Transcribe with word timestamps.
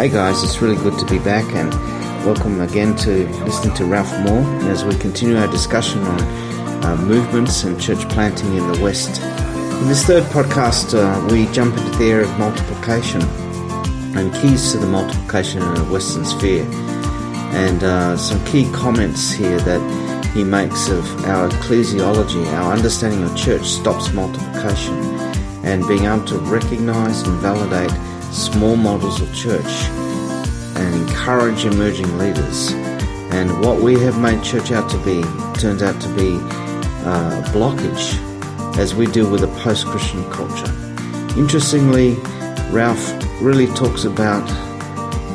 Hey 0.00 0.08
guys, 0.08 0.42
it's 0.42 0.62
really 0.62 0.76
good 0.76 0.98
to 0.98 1.04
be 1.04 1.18
back 1.18 1.44
and 1.52 1.70
welcome 2.24 2.58
again 2.62 2.96
to 2.96 3.28
listening 3.44 3.76
to 3.76 3.84
Ralph 3.84 4.10
Moore 4.20 4.40
as 4.70 4.82
we 4.82 4.96
continue 4.96 5.36
our 5.36 5.46
discussion 5.48 6.02
on 6.02 6.20
uh, 6.82 6.96
movements 7.06 7.64
and 7.64 7.78
church 7.78 8.08
planting 8.08 8.54
in 8.56 8.66
the 8.72 8.80
West. 8.80 9.20
In 9.20 9.88
this 9.88 10.06
third 10.06 10.22
podcast, 10.32 10.94
uh, 10.94 11.30
we 11.30 11.52
jump 11.52 11.76
into 11.76 11.98
the 11.98 12.04
area 12.04 12.26
of 12.26 12.38
multiplication 12.38 13.20
and 14.16 14.32
keys 14.36 14.72
to 14.72 14.78
the 14.78 14.86
multiplication 14.86 15.60
in 15.60 15.74
the 15.74 15.84
Western 15.92 16.24
sphere, 16.24 16.64
and 17.52 17.84
uh, 17.84 18.16
some 18.16 18.42
key 18.46 18.72
comments 18.72 19.30
here 19.30 19.60
that 19.60 20.30
he 20.34 20.44
makes 20.44 20.88
of 20.88 21.04
our 21.26 21.50
ecclesiology, 21.50 22.50
our 22.54 22.72
understanding 22.72 23.22
of 23.22 23.36
church 23.36 23.66
stops 23.66 24.14
multiplication, 24.14 24.94
and 25.62 25.86
being 25.86 26.06
able 26.06 26.24
to 26.24 26.38
recognize 26.38 27.20
and 27.20 27.38
validate 27.40 27.92
small 28.30 28.76
models 28.76 29.20
of 29.20 29.34
church 29.34 29.84
and 30.76 30.94
encourage 30.94 31.64
emerging 31.64 32.16
leaders. 32.18 32.72
And 33.32 33.60
what 33.60 33.80
we 33.80 33.98
have 34.00 34.20
made 34.20 34.42
church 34.42 34.72
out 34.72 34.90
to 34.90 34.98
be 34.98 35.22
turns 35.60 35.82
out 35.82 36.00
to 36.00 36.08
be 36.14 36.36
uh, 37.04 37.42
blockage 37.52 38.18
as 38.76 38.94
we 38.94 39.06
deal 39.06 39.30
with 39.30 39.42
a 39.42 39.60
post 39.62 39.86
Christian 39.86 40.28
culture. 40.30 40.72
Interestingly, 41.38 42.14
Ralph 42.70 43.12
really 43.40 43.66
talks 43.68 44.04
about 44.04 44.46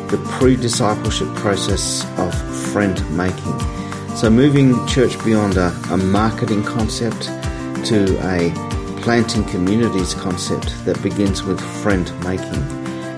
the 0.09 0.17
pre 0.39 0.55
discipleship 0.55 1.27
process 1.35 2.05
of 2.17 2.33
friend 2.71 2.99
making. 3.15 3.59
So, 4.15 4.29
moving 4.29 4.85
church 4.87 5.21
beyond 5.23 5.57
a, 5.57 5.75
a 5.91 5.97
marketing 5.97 6.63
concept 6.63 7.23
to 7.87 8.17
a 8.23 8.51
planting 9.01 9.43
communities 9.45 10.13
concept 10.13 10.83
that 10.85 11.01
begins 11.03 11.43
with 11.43 11.59
friend 11.81 12.11
making 12.23 12.74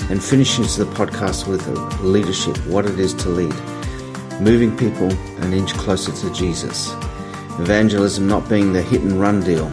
and 0.10 0.24
finishes 0.24 0.78
the 0.78 0.86
podcast 0.86 1.48
with 1.48 1.68
leadership, 2.02 2.58
what 2.68 2.86
it 2.86 3.00
is 3.00 3.14
to 3.16 3.30
lead, 3.30 3.54
moving 4.42 4.76
people 4.78 5.12
an 5.44 5.54
inch 5.54 5.74
closer 5.74 6.12
to 6.12 6.34
Jesus. 6.34 6.92
Evangelism 7.60 8.28
not 8.28 8.48
being 8.48 8.74
the 8.74 8.82
hit 8.82 9.02
and 9.02 9.20
run 9.20 9.42
deal, 9.42 9.70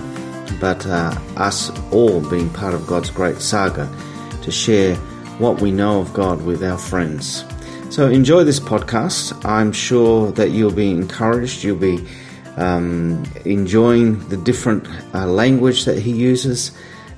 but 0.60 0.86
uh, 0.86 1.16
us 1.36 1.70
all 1.92 2.20
being 2.28 2.50
part 2.50 2.74
of 2.74 2.86
God's 2.86 3.10
great 3.10 3.40
saga 3.40 3.88
to 4.42 4.50
share 4.50 4.96
what 5.38 5.60
we 5.60 5.70
know 5.70 6.00
of 6.00 6.12
God 6.12 6.42
with 6.44 6.62
our 6.62 6.78
friends. 6.78 7.44
So 7.90 8.08
enjoy 8.08 8.44
this 8.44 8.58
podcast. 8.58 9.44
I'm 9.44 9.70
sure 9.72 10.32
that 10.32 10.50
you'll 10.50 10.72
be 10.72 10.90
encouraged. 10.90 11.62
You'll 11.62 11.76
be 11.76 12.04
um, 12.56 13.24
enjoying 13.44 14.26
the 14.28 14.36
different 14.36 14.86
uh, 15.14 15.26
language 15.26 15.84
that 15.84 15.98
he 15.98 16.10
uses. 16.10 16.72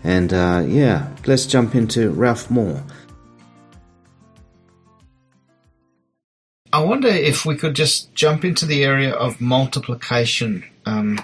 And 0.05 0.33
uh, 0.33 0.65
yeah, 0.67 1.09
let's 1.27 1.47
jump 1.47 1.75
into 1.75 2.11
Ralph 2.11 2.51
Moore. 2.51 2.83
I 6.77 6.81
wonder 6.81 7.09
if 7.09 7.47
we 7.47 7.57
could 7.57 7.75
just 7.75 8.15
jump 8.15 8.45
into 8.45 8.67
the 8.67 8.85
area 8.85 9.11
of 9.11 9.41
multiplication, 9.41 10.63
um, 10.85 11.19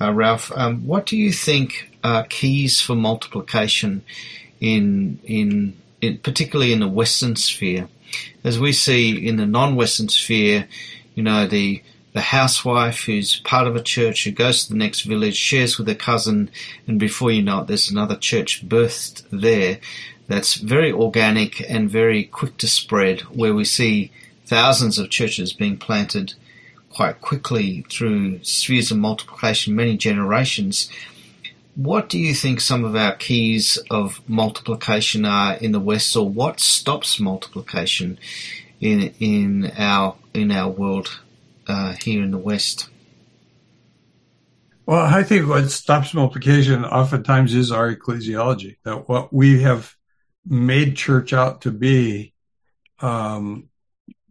uh, 0.00 0.12
Ralph. 0.12 0.50
Um, 0.52 0.84
what 0.84 1.06
do 1.06 1.16
you 1.16 1.30
think 1.30 1.92
are 2.02 2.24
keys 2.24 2.80
for 2.80 2.96
multiplication 2.96 4.02
in, 4.60 5.20
in 5.22 5.76
in 6.00 6.18
particularly 6.18 6.72
in 6.72 6.80
the 6.80 6.88
Western 6.88 7.36
sphere? 7.36 7.86
As 8.42 8.58
we 8.58 8.72
see 8.72 9.28
in 9.28 9.36
the 9.36 9.46
non-Western 9.46 10.08
sphere, 10.08 10.66
you 11.14 11.22
know 11.22 11.46
the 11.46 11.84
the 12.12 12.22
housewife 12.22 13.04
who's 13.04 13.36
part 13.36 13.68
of 13.68 13.76
a 13.76 13.82
church 13.84 14.24
who 14.24 14.32
goes 14.32 14.64
to 14.64 14.72
the 14.72 14.78
next 14.78 15.02
village, 15.02 15.36
shares 15.36 15.78
with 15.78 15.88
a 15.88 15.94
cousin, 15.94 16.50
and 16.88 16.98
before 16.98 17.30
you 17.30 17.42
know 17.42 17.60
it, 17.60 17.68
there's 17.68 17.92
another 17.92 18.16
church 18.16 18.68
birthed 18.68 19.22
there 19.30 19.78
that's 20.26 20.54
very 20.54 20.90
organic 20.90 21.60
and 21.70 21.88
very 21.88 22.24
quick 22.24 22.56
to 22.56 22.66
spread, 22.66 23.20
where 23.20 23.54
we 23.54 23.64
see 23.64 24.10
thousands 24.50 24.98
of 24.98 25.08
churches 25.08 25.52
being 25.52 25.78
planted 25.78 26.34
quite 26.90 27.20
quickly 27.20 27.86
through 27.88 28.42
spheres 28.42 28.90
of 28.90 28.98
multiplication, 28.98 29.76
many 29.76 29.96
generations. 29.96 30.90
What 31.76 32.08
do 32.08 32.18
you 32.18 32.34
think 32.34 32.60
some 32.60 32.84
of 32.84 32.96
our 32.96 33.14
keys 33.14 33.78
of 33.90 34.20
multiplication 34.28 35.24
are 35.24 35.54
in 35.54 35.70
the 35.70 35.78
West, 35.78 36.16
or 36.16 36.28
what 36.28 36.58
stops 36.58 37.20
multiplication 37.20 38.18
in 38.80 39.14
in 39.20 39.70
our 39.78 40.16
in 40.34 40.50
our 40.50 40.68
world 40.68 41.20
uh, 41.68 41.94
here 42.02 42.20
in 42.20 42.32
the 42.32 42.38
West? 42.38 42.90
Well, 44.84 45.04
I 45.04 45.22
think 45.22 45.48
what 45.48 45.70
stops 45.70 46.12
multiplication 46.12 46.84
oftentimes 46.84 47.54
is 47.54 47.70
our 47.70 47.94
ecclesiology. 47.94 48.78
That 48.82 49.08
what 49.08 49.32
we 49.32 49.62
have 49.62 49.94
made 50.44 50.96
church 50.96 51.32
out 51.32 51.60
to 51.62 51.70
be. 51.70 52.34
Um, 52.98 53.69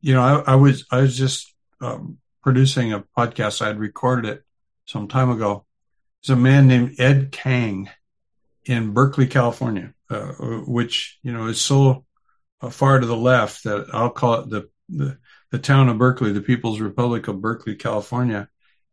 you 0.02 0.14
know, 0.14 0.22
I, 0.22 0.54
I, 0.54 0.56
was 0.56 0.86
I 0.92 1.02
was 1.02 1.18
just 1.18 1.54
um, 1.82 2.18
producing 2.44 2.94
a 2.94 3.04
podcast. 3.18 3.62
I 3.62 3.68
had 3.68 3.80
recorded 3.80 4.30
it 4.30 4.44
some 4.86 5.08
time 5.08 5.30
ago. 5.30 5.66
There's 6.22 6.38
a 6.38 6.42
man 6.42 6.68
named 6.68 7.00
Ed 7.00 7.32
Kang 7.32 7.90
in 8.66 8.92
Berkeley, 8.92 9.28
California, 9.28 9.94
uh, 10.10 10.34
which 10.68 11.20
you 11.24 11.32
know 11.32 11.48
is 11.48 11.62
so 11.62 12.06
uh, 12.62 12.70
far 12.70 13.00
to 13.00 13.06
the 13.06 13.16
left 13.16 13.64
that 13.64 13.88
I'll 13.94 14.10
call 14.10 14.42
it 14.42 14.50
the, 14.50 14.70
the 14.90 15.18
the 15.52 15.60
town 15.60 15.90
of 15.90 15.98
Berkeley, 15.98 16.32
the 16.32 16.42
People's 16.42 16.80
Republic 16.80 17.28
of 17.28 17.42
Berkeley, 17.42 17.76
California. 17.76 18.50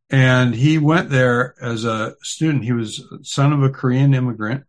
And 0.09 0.55
he 0.55 0.79
went 0.79 1.11
there 1.11 1.55
as 1.61 1.85
a 1.85 2.15
student. 2.23 2.65
He 2.65 2.73
was 2.73 3.03
son 3.23 3.53
of 3.53 3.63
a 3.63 3.71
Korean 3.71 4.15
immigrant, 4.15 4.65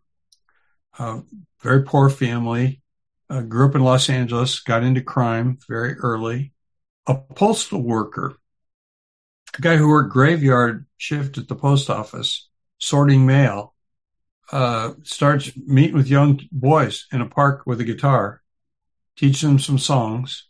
uh, 0.98 1.22
very 1.62 1.84
poor 1.84 2.10
family, 2.10 2.82
uh, 3.30 3.42
grew 3.42 3.68
up 3.68 3.76
in 3.76 3.84
Los 3.84 4.10
Angeles, 4.10 4.60
got 4.60 4.84
into 4.84 5.02
crime 5.02 5.60
very 5.68 5.96
early, 5.96 6.54
a 7.06 7.16
postal 7.16 7.82
worker, 7.82 8.38
a 9.58 9.62
guy 9.62 9.78
who 9.78 9.90
worked 9.90 10.14
graveyard 10.14 10.86
shift 10.98 11.38
at 11.38 11.48
the 11.48 11.56
post 11.56 11.90
office, 11.90 12.50
sorting 12.78 13.26
mail, 13.26 13.74
uh, 14.52 14.94
starts 15.04 15.52
meeting 15.58 15.96
with 15.96 16.08
young 16.08 16.40
boys 16.52 17.08
in 17.12 17.22
a 17.22 17.26
park 17.28 17.64
with 17.66 17.82
a 17.82 17.86
guitar, 17.86 18.42
teach 19.18 19.42
them 19.42 19.60
some 19.60 19.78
songs. 19.78 20.48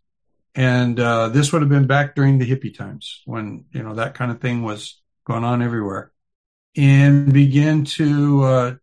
And 0.54 1.00
uh, 1.00 1.30
this 1.30 1.54
would 1.54 1.62
have 1.62 1.70
been 1.70 1.88
back 1.88 2.16
during 2.16 2.40
the 2.40 2.50
hippie 2.50 2.76
times 2.76 3.22
when, 3.26 3.66
you 3.72 3.84
know, 3.84 3.96
that 3.96 4.16
kind 4.16 4.32
of 4.32 4.42
thing 4.42 4.64
was 4.64 5.00
going 5.26 5.44
on 5.44 5.62
everywhere. 5.62 6.12
And 6.76 7.32
begin 7.34 7.86
to 7.86 8.44
uh, 8.44 8.76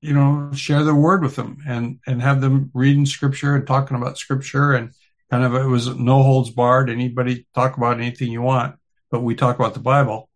you 0.00 0.14
know, 0.14 0.50
share 0.52 0.84
the 0.84 0.94
word 0.94 1.22
with 1.22 1.36
them 1.36 1.58
and, 1.66 1.98
and 2.06 2.22
have 2.22 2.40
them 2.40 2.70
reading 2.72 3.06
scripture 3.06 3.56
and 3.56 3.66
talking 3.66 3.96
about 3.96 4.18
scripture 4.18 4.72
and 4.72 4.92
kind 5.30 5.44
of, 5.44 5.54
it 5.54 5.66
was 5.66 5.88
no 5.88 6.22
holds 6.22 6.50
barred. 6.50 6.88
Anybody 6.88 7.46
talk 7.54 7.76
about 7.76 7.98
anything 7.98 8.30
you 8.30 8.42
want, 8.42 8.76
but 9.10 9.20
we 9.20 9.34
talk 9.34 9.56
about 9.56 9.74
the 9.74 9.80
Bible. 9.80 10.28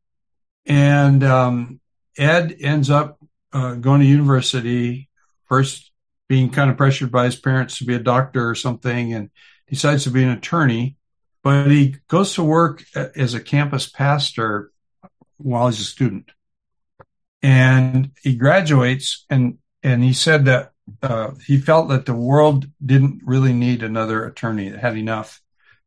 And, 0.67 1.23
um, 1.23 1.81
Ed 2.19 2.57
ends 2.61 2.91
up, 2.91 3.19
uh, 3.53 3.75
going 3.75 4.01
to 4.01 4.07
university 4.07 5.09
first 5.47 5.93
being 6.29 6.51
kind 6.51 6.71
of 6.71 6.77
pressured 6.77 7.13
by 7.13 7.27
his 7.27 7.37
parents 7.37 7.79
to 7.79 7.85
be 7.85 7.95
a 7.95 7.99
doctor 7.99 8.49
or 8.49 8.55
something 8.55 9.13
and 9.13 9.31
decides 9.69 10.05
to 10.05 10.11
be 10.11 10.23
an 10.23 10.31
attorney, 10.31 10.97
but 11.43 11.71
he 11.71 11.97
goes 12.09 12.35
to 12.35 12.43
work 12.43 12.85
as 12.95 13.35
a 13.35 13.41
campus 13.41 13.89
pastor 13.89 14.71
while 15.37 15.69
he's 15.69 15.81
a 15.81 15.85
student 15.85 16.31
and 17.43 18.13
he 18.23 18.35
graduates 18.35 19.25
and 19.29 19.59
and 19.83 20.05
he 20.05 20.13
said 20.13 20.45
that 20.45 20.73
uh, 21.03 21.33
he 21.45 21.59
felt 21.59 21.89
that 21.89 22.07
the 22.07 22.15
world 22.15 22.67
didn't 22.85 23.21
really 23.25 23.53
need 23.53 23.83
another 23.83 24.25
attorney; 24.25 24.69
it 24.69 24.79
had 24.79 24.97
enough. 24.97 25.41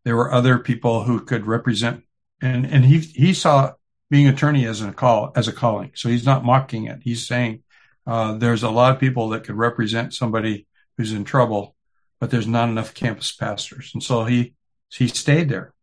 There 0.03 0.15
were 0.15 0.31
other 0.31 0.59
people 0.59 1.03
who 1.03 1.21
could 1.21 1.45
represent, 1.45 2.03
and 2.41 2.65
and 2.65 2.85
he 2.85 2.99
he 2.99 3.33
saw 3.33 3.73
being 4.09 4.27
attorney 4.27 4.65
as 4.65 4.81
a 4.81 4.91
call 4.91 5.31
as 5.35 5.47
a 5.47 5.53
calling. 5.53 5.91
So 5.95 6.09
he's 6.09 6.25
not 6.25 6.45
mocking 6.45 6.85
it. 6.85 6.99
He's 7.03 7.25
saying 7.27 7.63
uh, 8.05 8.37
there's 8.37 8.63
a 8.63 8.69
lot 8.69 8.93
of 8.93 8.99
people 8.99 9.29
that 9.29 9.43
could 9.43 9.55
represent 9.55 10.13
somebody 10.13 10.67
who's 10.97 11.13
in 11.13 11.23
trouble, 11.23 11.75
but 12.19 12.31
there's 12.31 12.47
not 12.47 12.69
enough 12.69 12.93
campus 12.93 13.31
pastors, 13.31 13.91
and 13.93 14.03
so 14.03 14.25
he 14.25 14.53
he 14.89 15.07
stayed 15.07 15.49
there. 15.49 15.73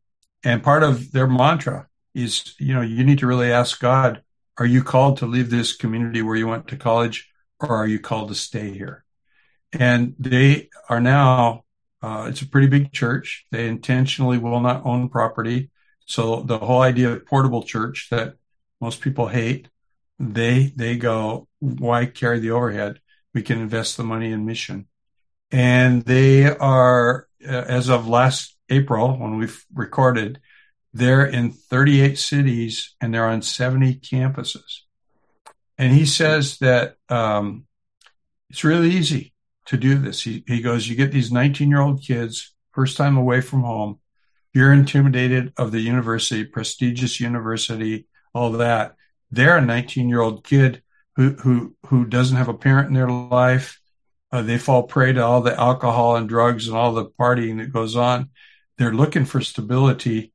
And 0.44 0.62
part 0.62 0.82
of 0.82 1.12
their 1.12 1.26
mantra 1.26 1.86
is, 2.14 2.54
you 2.58 2.74
know, 2.74 2.80
you 2.80 3.04
need 3.04 3.20
to 3.20 3.26
really 3.26 3.52
ask 3.52 3.80
God 3.80 4.22
are 4.58 4.66
you 4.66 4.82
called 4.82 5.18
to 5.18 5.26
leave 5.26 5.50
this 5.50 5.74
community 5.74 6.22
where 6.22 6.36
you 6.36 6.46
went 6.46 6.68
to 6.68 6.76
college 6.76 7.30
or 7.60 7.70
are 7.70 7.86
you 7.86 7.98
called 7.98 8.28
to 8.28 8.34
stay 8.34 8.70
here? 8.70 9.04
And 9.72 10.14
they 10.18 10.68
are 10.88 11.00
now, 11.00 11.64
uh, 12.02 12.26
it's 12.28 12.42
a 12.42 12.48
pretty 12.48 12.66
big 12.66 12.92
church. 12.92 13.46
They 13.50 13.66
intentionally 13.66 14.38
will 14.38 14.60
not 14.60 14.84
own 14.84 15.08
property. 15.08 15.70
So 16.04 16.42
the 16.42 16.58
whole 16.58 16.82
idea 16.82 17.12
of 17.12 17.26
portable 17.26 17.62
church 17.62 18.08
that 18.10 18.34
most 18.80 19.00
people 19.00 19.28
hate, 19.28 19.68
they, 20.18 20.72
they 20.76 20.96
go, 20.96 21.48
why 21.60 22.06
carry 22.06 22.40
the 22.40 22.50
overhead? 22.50 23.00
We 23.32 23.42
can 23.42 23.60
invest 23.60 23.96
the 23.96 24.04
money 24.04 24.30
in 24.30 24.44
mission. 24.44 24.88
And 25.50 26.02
they 26.02 26.46
are, 26.46 27.28
uh, 27.46 27.50
as 27.50 27.88
of 27.88 28.08
last 28.08 28.56
April, 28.68 29.16
when 29.16 29.38
we've 29.38 29.64
recorded, 29.72 30.40
they're 30.94 31.24
in 31.26 31.52
38 31.52 32.18
cities 32.18 32.94
and 33.00 33.12
they're 33.12 33.28
on 33.28 33.42
70 33.42 33.96
campuses. 33.96 34.80
And 35.78 35.92
he 35.92 36.04
says 36.04 36.58
that 36.58 36.96
um, 37.08 37.66
it's 38.50 38.64
really 38.64 38.90
easy. 38.90 39.32
to 39.66 39.76
do 39.76 39.96
this. 39.96 40.22
He, 40.22 40.44
he 40.46 40.60
goes, 40.60 40.88
you 40.88 40.96
get 40.96 41.12
these 41.12 41.32
19 41.32 41.70
year 41.70 41.80
old 41.80 42.02
kids, 42.02 42.52
first 42.72 42.96
time 42.96 43.16
away 43.16 43.40
from 43.40 43.62
home. 43.62 44.00
You're 44.52 44.72
intimidated 44.72 45.52
of 45.56 45.72
the 45.72 45.80
university, 45.80 46.44
prestigious 46.44 47.20
university, 47.20 48.06
all 48.34 48.52
that. 48.52 48.96
They're 49.30 49.56
a 49.56 49.62
19 49.62 50.08
year 50.08 50.20
old 50.20 50.44
kid 50.44 50.82
who, 51.16 51.30
who, 51.34 51.74
who 51.86 52.04
doesn't 52.04 52.36
have 52.36 52.48
a 52.48 52.54
parent 52.54 52.88
in 52.88 52.94
their 52.94 53.08
life. 53.08 53.80
Uh, 54.30 54.42
they 54.42 54.58
fall 54.58 54.82
prey 54.82 55.12
to 55.12 55.24
all 55.24 55.40
the 55.40 55.58
alcohol 55.58 56.16
and 56.16 56.28
drugs 56.28 56.66
and 56.66 56.76
all 56.76 56.92
the 56.92 57.06
partying 57.06 57.58
that 57.58 57.72
goes 57.72 57.96
on. 57.96 58.30
They're 58.78 58.94
looking 58.94 59.24
for 59.24 59.40
stability. 59.40 60.31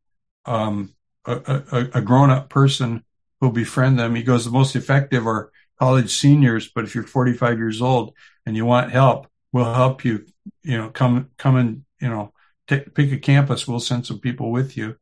Um, 0.47 0.93
a, 1.25 1.63
a, 1.71 1.89
a 1.95 2.01
grown 2.01 2.29
up 2.29 2.49
person 2.49 3.03
who'll 3.39 3.51
befriend 3.51 3.99
them. 3.99 4.15
He 4.15 4.23
goes, 4.23 4.45
the 4.45 4.51
most 4.51 4.75
effective 4.75 5.27
are 5.27 5.51
college 5.79 6.15
seniors, 6.15 6.69
but 6.69 6.83
if 6.83 6.95
you're 6.95 7.03
45 7.03 7.57
years 7.57 7.81
old 7.81 8.13
and 8.45 8.55
you 8.55 8.65
want 8.65 8.91
help, 8.91 9.27
we'll 9.51 9.73
help 9.73 10.03
you, 10.03 10.25
you 10.63 10.77
know, 10.77 10.89
come, 10.89 11.29
come 11.37 11.55
and, 11.55 11.83
you 11.99 12.09
know, 12.09 12.33
take, 12.67 12.93
pick 12.95 13.11
a 13.11 13.17
campus. 13.17 13.67
We'll 13.67 13.79
send 13.79 14.05
some 14.05 14.19
people 14.19 14.51
with 14.51 14.77
you. 14.77 14.95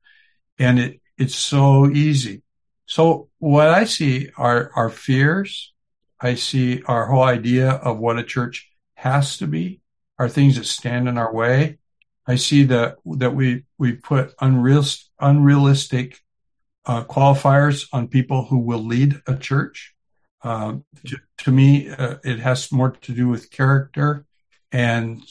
And 0.59 0.79
it, 0.79 1.01
it's 1.17 1.35
so 1.35 1.87
easy. 1.87 2.43
So 2.85 3.29
what 3.39 3.69
I 3.69 3.85
see 3.85 4.29
are, 4.37 4.71
are 4.75 4.89
fears. 4.89 5.73
I 6.19 6.35
see 6.35 6.81
our 6.83 7.05
whole 7.07 7.23
idea 7.23 7.69
of 7.69 7.99
what 7.99 8.19
a 8.19 8.23
church 8.23 8.69
has 8.95 9.37
to 9.37 9.47
be 9.47 9.81
are 10.17 10.29
things 10.29 10.55
that 10.55 10.65
stand 10.65 11.07
in 11.07 11.17
our 11.17 11.33
way. 11.33 11.77
I 12.27 12.35
see 12.35 12.63
that, 12.65 12.95
that 13.05 13.35
we, 13.35 13.65
we 13.77 13.93
put 13.93 14.33
unreal, 14.39 14.83
unrealistic 15.19 16.19
uh, 16.85 17.03
qualifiers 17.03 17.87
on 17.91 18.07
people 18.07 18.45
who 18.45 18.59
will 18.59 18.83
lead 18.83 19.21
a 19.27 19.35
church. 19.35 19.93
Uh, 20.43 20.77
to, 21.05 21.17
to, 21.39 21.51
me, 21.51 21.89
uh, 21.89 22.17
it 22.23 22.39
has 22.39 22.71
more 22.71 22.91
to 22.91 23.11
do 23.11 23.27
with 23.27 23.49
character 23.49 24.25
and 24.71 25.23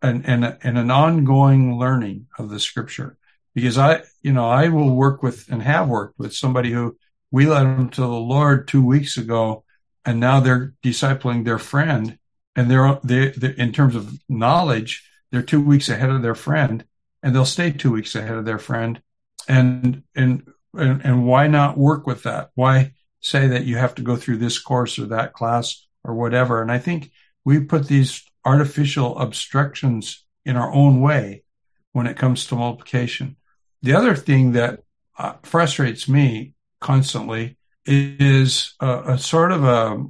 and 0.00 0.26
and 0.26 0.56
and 0.62 0.78
an 0.78 0.90
ongoing 0.90 1.78
learning 1.78 2.26
of 2.38 2.48
the 2.48 2.58
scripture. 2.58 3.18
Because 3.54 3.76
I, 3.76 4.02
you 4.22 4.32
know, 4.32 4.48
I 4.48 4.68
will 4.68 4.94
work 4.94 5.22
with 5.22 5.48
and 5.50 5.62
have 5.62 5.88
worked 5.88 6.18
with 6.18 6.34
somebody 6.34 6.72
who 6.72 6.96
we 7.30 7.46
led 7.46 7.64
them 7.64 7.90
to 7.90 8.00
the 8.00 8.08
Lord 8.08 8.66
two 8.66 8.84
weeks 8.84 9.18
ago, 9.18 9.64
and 10.04 10.18
now 10.18 10.40
they're 10.40 10.74
discipling 10.82 11.44
their 11.44 11.58
friend, 11.58 12.18
and 12.56 12.70
they're 12.70 12.98
they, 13.04 13.28
they 13.28 13.54
in 13.58 13.72
terms 13.72 13.94
of 13.94 14.18
knowledge, 14.28 15.06
they're 15.30 15.42
two 15.42 15.60
weeks 15.60 15.90
ahead 15.90 16.10
of 16.10 16.22
their 16.22 16.34
friend, 16.34 16.84
and 17.22 17.34
they'll 17.34 17.44
stay 17.44 17.70
two 17.70 17.92
weeks 17.92 18.14
ahead 18.14 18.36
of 18.36 18.46
their 18.46 18.58
friend, 18.58 19.02
and 19.48 20.02
and 20.14 20.48
and, 20.74 21.02
and 21.04 21.26
why 21.26 21.46
not 21.46 21.76
work 21.76 22.06
with 22.06 22.22
that? 22.22 22.50
Why 22.54 22.92
say 23.20 23.48
that 23.48 23.64
you 23.64 23.76
have 23.76 23.94
to 23.96 24.02
go 24.02 24.16
through 24.16 24.38
this 24.38 24.58
course 24.58 24.98
or 24.98 25.06
that 25.06 25.32
class 25.32 25.86
or 26.04 26.14
whatever? 26.14 26.62
And 26.62 26.72
I 26.72 26.78
think 26.78 27.10
we 27.44 27.60
put 27.60 27.88
these 27.88 28.24
artificial 28.44 29.18
obstructions 29.18 30.24
in 30.44 30.56
our 30.56 30.72
own 30.72 31.00
way 31.00 31.44
when 31.92 32.06
it 32.06 32.16
comes 32.16 32.46
to 32.46 32.56
multiplication. 32.56 33.36
The 33.82 33.94
other 33.94 34.14
thing 34.14 34.52
that 34.52 34.80
uh, 35.18 35.34
frustrates 35.42 36.08
me 36.08 36.54
constantly 36.80 37.58
is 37.84 38.74
a, 38.80 39.12
a, 39.12 39.18
sort 39.18 39.52
of 39.52 39.64
a, 39.64 40.04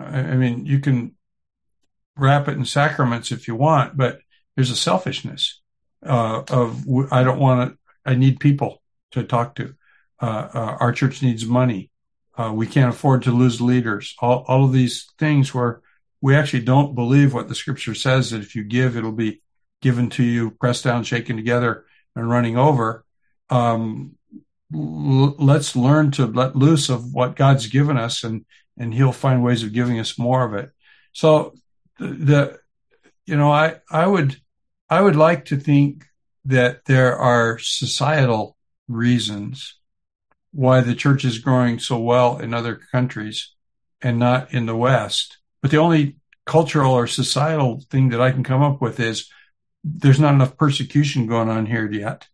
I 0.00 0.34
mean, 0.34 0.66
you 0.66 0.78
can 0.78 1.16
wrap 2.16 2.48
it 2.48 2.56
in 2.56 2.64
sacraments 2.64 3.30
if 3.30 3.46
you 3.48 3.54
want, 3.54 3.96
but 3.96 4.20
there's 4.56 4.70
a 4.70 4.76
selfishness 4.76 5.60
uh, 6.04 6.42
of 6.48 6.84
I 7.10 7.22
don't 7.22 7.40
want 7.40 7.70
to. 7.70 7.78
I 8.08 8.14
need 8.14 8.40
people 8.40 8.82
to 9.10 9.22
talk 9.22 9.54
to. 9.56 9.74
Uh, 10.20 10.48
uh, 10.54 10.76
our 10.80 10.92
church 10.92 11.22
needs 11.22 11.44
money. 11.44 11.90
Uh, 12.36 12.52
we 12.54 12.66
can't 12.66 12.94
afford 12.94 13.22
to 13.24 13.32
lose 13.32 13.60
leaders. 13.60 14.14
All, 14.20 14.46
all 14.48 14.64
of 14.64 14.72
these 14.72 15.12
things 15.18 15.52
where 15.52 15.82
we 16.22 16.34
actually 16.34 16.62
don't 16.62 16.94
believe 16.94 17.34
what 17.34 17.48
the 17.48 17.54
scripture 17.54 17.94
says 17.94 18.30
that 18.30 18.40
if 18.40 18.56
you 18.56 18.64
give, 18.64 18.96
it'll 18.96 19.12
be 19.12 19.42
given 19.82 20.08
to 20.10 20.24
you, 20.24 20.52
pressed 20.52 20.84
down, 20.84 21.04
shaken 21.04 21.36
together, 21.36 21.84
and 22.16 22.30
running 22.30 22.56
over. 22.56 23.04
Um, 23.50 24.16
l- 24.74 25.36
let's 25.38 25.76
learn 25.76 26.10
to 26.12 26.24
let 26.26 26.56
loose 26.56 26.88
of 26.88 27.12
what 27.12 27.36
God's 27.36 27.66
given 27.66 27.98
us, 27.98 28.24
and 28.24 28.46
and 28.78 28.94
He'll 28.94 29.12
find 29.12 29.44
ways 29.44 29.62
of 29.62 29.74
giving 29.74 29.98
us 29.98 30.18
more 30.18 30.44
of 30.44 30.54
it. 30.54 30.70
So 31.12 31.54
the, 31.98 32.06
the 32.06 32.58
you 33.26 33.36
know, 33.36 33.52
I 33.52 33.76
I 33.90 34.06
would 34.06 34.40
I 34.88 35.00
would 35.00 35.16
like 35.16 35.46
to 35.46 35.56
think 35.56 36.07
that 36.48 36.86
there 36.86 37.14
are 37.16 37.58
societal 37.58 38.56
reasons 38.88 39.74
why 40.50 40.80
the 40.80 40.94
church 40.94 41.24
is 41.24 41.38
growing 41.38 41.78
so 41.78 41.98
well 41.98 42.38
in 42.38 42.54
other 42.54 42.80
countries 42.90 43.54
and 44.00 44.18
not 44.18 44.52
in 44.54 44.64
the 44.64 44.74
West. 44.74 45.36
But 45.60 45.70
the 45.70 45.76
only 45.76 46.16
cultural 46.46 46.92
or 46.92 47.06
societal 47.06 47.82
thing 47.90 48.08
that 48.08 48.22
I 48.22 48.30
can 48.30 48.44
come 48.44 48.62
up 48.62 48.80
with 48.80 48.98
is 48.98 49.28
there's 49.84 50.18
not 50.18 50.32
enough 50.32 50.56
persecution 50.56 51.26
going 51.26 51.50
on 51.50 51.66
here 51.66 51.90
yet. 51.90 52.26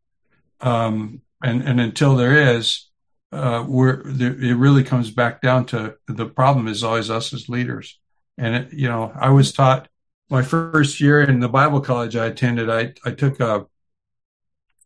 Um, 0.60 1.22
and, 1.42 1.62
and 1.62 1.80
until 1.80 2.14
there 2.14 2.54
is, 2.56 2.88
uh, 3.32 3.64
we're, 3.66 4.02
it 4.06 4.56
really 4.56 4.84
comes 4.84 5.10
back 5.10 5.42
down 5.42 5.66
to 5.66 5.96
the 6.06 6.26
problem 6.26 6.68
is 6.68 6.84
always 6.84 7.10
us 7.10 7.34
as 7.34 7.48
leaders. 7.48 7.98
And, 8.38 8.54
it, 8.54 8.72
you 8.72 8.88
know, 8.88 9.12
I 9.14 9.30
was 9.30 9.52
taught 9.52 9.88
my 10.30 10.42
first 10.42 11.00
year 11.00 11.20
in 11.20 11.40
the 11.40 11.48
Bible 11.48 11.80
college 11.80 12.14
I 12.14 12.26
attended, 12.26 12.70
I, 12.70 12.94
I 13.04 13.10
took 13.10 13.40
a, 13.40 13.66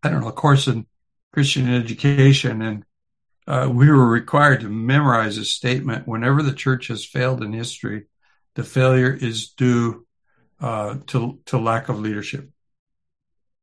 I 0.02 0.10
don't 0.10 0.20
know, 0.20 0.28
a 0.28 0.32
course 0.32 0.66
in 0.66 0.86
Christian 1.32 1.72
education 1.72 2.62
and 2.62 2.84
uh, 3.48 3.66
we 3.72 3.90
were 3.90 4.06
required 4.06 4.60
to 4.60 4.68
memorize 4.68 5.38
a 5.38 5.44
statement 5.44 6.06
whenever 6.06 6.42
the 6.42 6.52
church 6.52 6.88
has 6.88 7.06
failed 7.06 7.42
in 7.42 7.54
history, 7.54 8.04
the 8.54 8.62
failure 8.62 9.10
is 9.10 9.48
due 9.48 10.06
uh, 10.60 10.96
to 11.06 11.40
to 11.46 11.56
lack 11.56 11.88
of 11.88 11.98
leadership, 11.98 12.50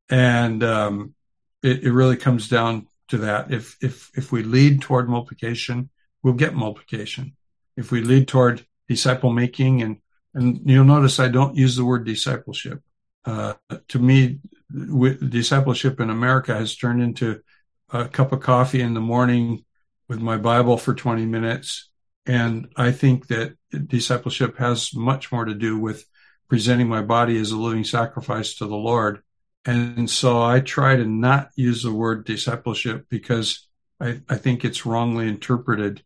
and 0.09 0.63
um, 0.63 1.13
it, 1.61 1.83
it, 1.83 1.91
really 1.91 2.17
comes 2.17 2.49
down 2.49 2.87
to 3.09 3.19
that. 3.19 3.53
If 3.53 3.77
if 3.79 4.09
if 4.15 4.31
we 4.31 4.41
lead 4.41 4.81
toward 4.81 5.07
multiplication, 5.07 5.89
we'll 6.23 6.33
get 6.33 6.55
multiplication. 6.55 7.35
If 7.77 7.91
we 7.91 8.01
lead 8.01 8.27
toward 8.27 8.65
disciple 8.87 9.33
making, 9.33 9.83
and 9.83 9.97
and 10.33 10.61
you'll 10.67 10.85
notice 10.85 11.19
I 11.19 11.27
don't 11.27 11.55
use 11.55 11.75
the 11.75 11.85
word 11.85 12.05
discipleship. 12.05 12.81
Uh, 13.23 13.53
to 13.89 13.99
me, 13.99 14.39
discipleship 14.71 15.99
in 15.99 16.09
America 16.09 16.55
has 16.55 16.75
turned 16.75 17.01
into 17.01 17.41
a 17.89 18.07
cup 18.07 18.31
of 18.31 18.41
coffee 18.41 18.81
in 18.81 18.93
the 18.93 19.01
morning 19.01 19.63
with 20.07 20.19
my 20.19 20.37
Bible 20.37 20.77
for 20.77 20.93
20 20.93 21.25
minutes. 21.25 21.89
And 22.25 22.69
I 22.75 22.91
think 22.91 23.27
that 23.27 23.55
discipleship 23.87 24.57
has 24.57 24.95
much 24.95 25.31
more 25.31 25.45
to 25.45 25.53
do 25.53 25.79
with 25.79 26.05
presenting 26.47 26.87
my 26.87 27.01
body 27.01 27.37
as 27.37 27.51
a 27.51 27.57
living 27.57 27.83
sacrifice 27.83 28.55
to 28.55 28.67
the 28.67 28.75
Lord. 28.75 29.21
And 29.65 30.09
so 30.09 30.41
I 30.41 30.59
try 30.59 30.95
to 30.95 31.05
not 31.05 31.49
use 31.55 31.83
the 31.83 31.93
word 31.93 32.25
discipleship 32.25 33.05
because 33.09 33.67
I, 33.99 34.21
I 34.29 34.35
think 34.35 34.63
it's 34.63 34.85
wrongly 34.85 35.27
interpreted. 35.27 36.03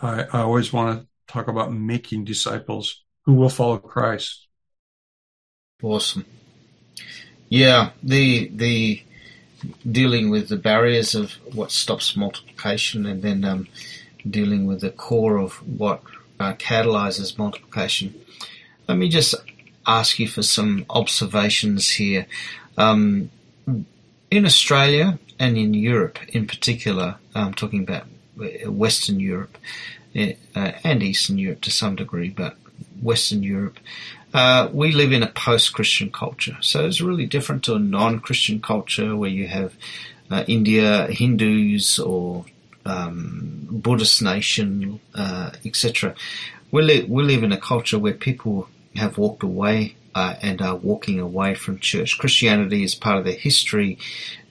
I, 0.00 0.22
I 0.24 0.40
always 0.40 0.72
want 0.72 1.00
to 1.00 1.06
talk 1.26 1.48
about 1.48 1.72
making 1.72 2.24
disciples 2.24 3.04
who 3.24 3.34
will 3.34 3.48
follow 3.48 3.78
Christ. 3.78 4.48
Awesome. 5.82 6.24
Yeah, 7.54 7.90
the 8.02 8.48
the 8.48 9.00
dealing 9.88 10.28
with 10.28 10.48
the 10.48 10.56
barriers 10.56 11.14
of 11.14 11.34
what 11.54 11.70
stops 11.70 12.16
multiplication 12.16 13.06
and 13.06 13.22
then 13.22 13.44
um, 13.44 13.68
dealing 14.28 14.66
with 14.66 14.80
the 14.80 14.90
core 14.90 15.38
of 15.38 15.52
what 15.78 16.02
uh, 16.40 16.54
catalyzes 16.54 17.38
multiplication. 17.38 18.12
Let 18.88 18.98
me 18.98 19.08
just 19.08 19.36
ask 19.86 20.18
you 20.18 20.26
for 20.26 20.42
some 20.42 20.84
observations 20.90 21.90
here. 21.90 22.26
Um, 22.76 23.30
in 24.32 24.44
Australia 24.44 25.20
and 25.38 25.56
in 25.56 25.74
Europe 25.74 26.18
in 26.30 26.48
particular, 26.48 27.18
I'm 27.36 27.54
talking 27.54 27.84
about 27.84 28.06
Western 28.66 29.20
Europe 29.20 29.56
uh, 30.16 30.72
and 30.82 31.04
Eastern 31.04 31.38
Europe 31.38 31.60
to 31.60 31.70
some 31.70 31.94
degree, 31.94 32.30
but 32.30 32.56
Western 33.00 33.44
Europe, 33.44 33.78
uh, 34.34 34.68
we 34.72 34.90
live 34.90 35.12
in 35.12 35.22
a 35.22 35.28
post-Christian 35.28 36.10
culture, 36.10 36.56
so 36.60 36.84
it's 36.84 37.00
really 37.00 37.24
different 37.24 37.62
to 37.64 37.74
a 37.74 37.78
non-Christian 37.78 38.60
culture 38.60 39.16
where 39.16 39.30
you 39.30 39.46
have 39.46 39.76
uh, 40.30 40.44
India, 40.48 41.06
Hindus, 41.06 42.00
or 42.00 42.44
um, 42.84 43.66
Buddhist 43.70 44.20
nation, 44.22 44.98
uh, 45.14 45.52
etc. 45.64 46.16
We, 46.72 46.82
li- 46.82 47.06
we 47.08 47.22
live 47.22 47.44
in 47.44 47.52
a 47.52 47.56
culture 47.56 47.98
where 47.98 48.12
people 48.12 48.68
have 48.96 49.18
walked 49.18 49.44
away 49.44 49.94
uh, 50.16 50.34
and 50.42 50.60
are 50.60 50.76
walking 50.76 51.20
away 51.20 51.54
from 51.54 51.78
church. 51.78 52.18
Christianity 52.18 52.82
is 52.82 52.96
part 52.96 53.18
of 53.18 53.24
their 53.24 53.34
history, 53.34 53.98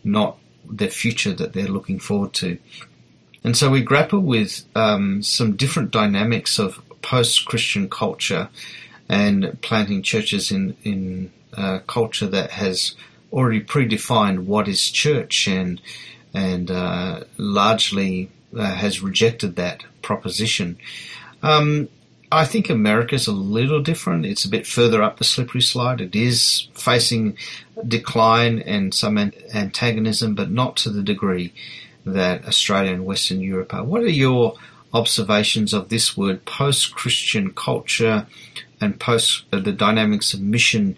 not 0.04 0.38
their 0.70 0.90
future 0.90 1.34
that 1.34 1.52
they're 1.52 1.68
looking 1.68 2.00
forward 2.00 2.34
to. 2.36 2.58
And 3.44 3.58
so 3.58 3.70
we 3.70 3.82
grapple 3.82 4.22
with 4.22 4.64
um, 4.76 5.22
some 5.22 5.58
different 5.58 5.92
dynamics 5.92 6.58
of 6.58 6.82
post-Christian 7.02 7.90
culture 7.90 8.48
and 9.14 9.62
planting 9.62 10.02
churches 10.02 10.52
in 10.52 10.76
in 10.84 11.32
a 11.54 11.80
culture 11.82 12.26
that 12.28 12.50
has 12.50 12.96
already 13.32 13.62
predefined 13.62 14.46
what 14.46 14.68
is 14.68 14.90
church 14.90 15.48
and 15.48 15.80
and 16.34 16.72
uh, 16.72 17.24
largely 17.38 18.32
uh, 18.58 18.74
has 18.74 19.02
rejected 19.02 19.56
that 19.56 19.84
proposition. 20.02 20.78
Um, 21.44 21.90
I 22.32 22.46
think 22.46 22.72
America's 22.72 23.28
a 23.28 23.32
little 23.60 23.84
different. 23.84 24.26
It's 24.26 24.46
a 24.46 24.50
bit 24.50 24.66
further 24.66 25.04
up 25.04 25.18
the 25.18 25.24
slippery 25.24 25.62
slide. 25.62 26.02
It 26.02 26.16
is 26.16 26.68
facing 26.74 27.38
decline 27.88 28.58
and 28.60 28.92
some 28.96 29.20
antagonism, 29.54 30.34
but 30.34 30.50
not 30.50 30.76
to 30.78 30.90
the 30.90 31.04
degree 31.04 31.54
that 32.06 32.46
Australia 32.48 32.94
and 32.94 33.06
Western 33.06 33.42
Europe 33.42 33.76
are. 33.76 33.84
What 33.84 34.02
are 34.02 34.18
your 34.26 34.58
observations 34.94 35.74
of 35.74 35.90
this 35.90 36.16
word 36.16 36.46
post-Christian 36.46 37.52
culture 37.54 38.28
and 38.80 39.00
post 39.00 39.46
uh, 39.52 39.60
the 39.60 39.72
dynamics 39.72 40.34
of 40.34 40.42
mission 40.42 40.96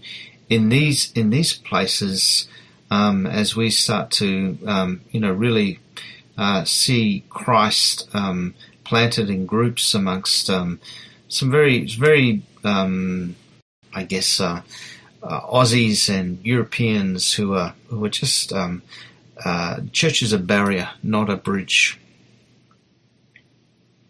in 0.50 0.70
these 0.70 1.12
in 1.14 1.30
these 1.30 1.54
places 1.54 2.48
um, 2.92 3.26
as 3.26 3.56
we 3.56 3.70
start 3.70 4.12
to 4.12 4.58
um, 4.68 5.02
you 5.12 5.20
know 5.20 5.32
really 5.32 5.80
uh, 6.38 6.64
see 6.66 7.24
Christ 7.30 8.10
um, 8.14 8.54
planted 8.84 9.30
in 9.30 9.46
groups 9.46 9.94
amongst 9.94 10.50
um, 10.50 10.80
some 11.28 11.50
very 11.50 11.86
very 11.86 12.44
um, 12.64 13.36
I 13.94 14.04
guess 14.04 14.40
uh, 14.40 14.62
uh, 15.24 15.42
Aussies 15.42 16.10
and 16.14 16.46
Europeans 16.46 17.34
who 17.34 17.54
are 17.54 17.74
who 17.88 18.04
are 18.06 18.10
just 18.10 18.52
um, 18.52 18.84
uh, 19.44 19.82
church 19.92 20.22
is 20.22 20.34
a 20.34 20.40
barrier, 20.40 20.90
not 21.04 21.30
a 21.30 21.36
bridge. 21.36 22.00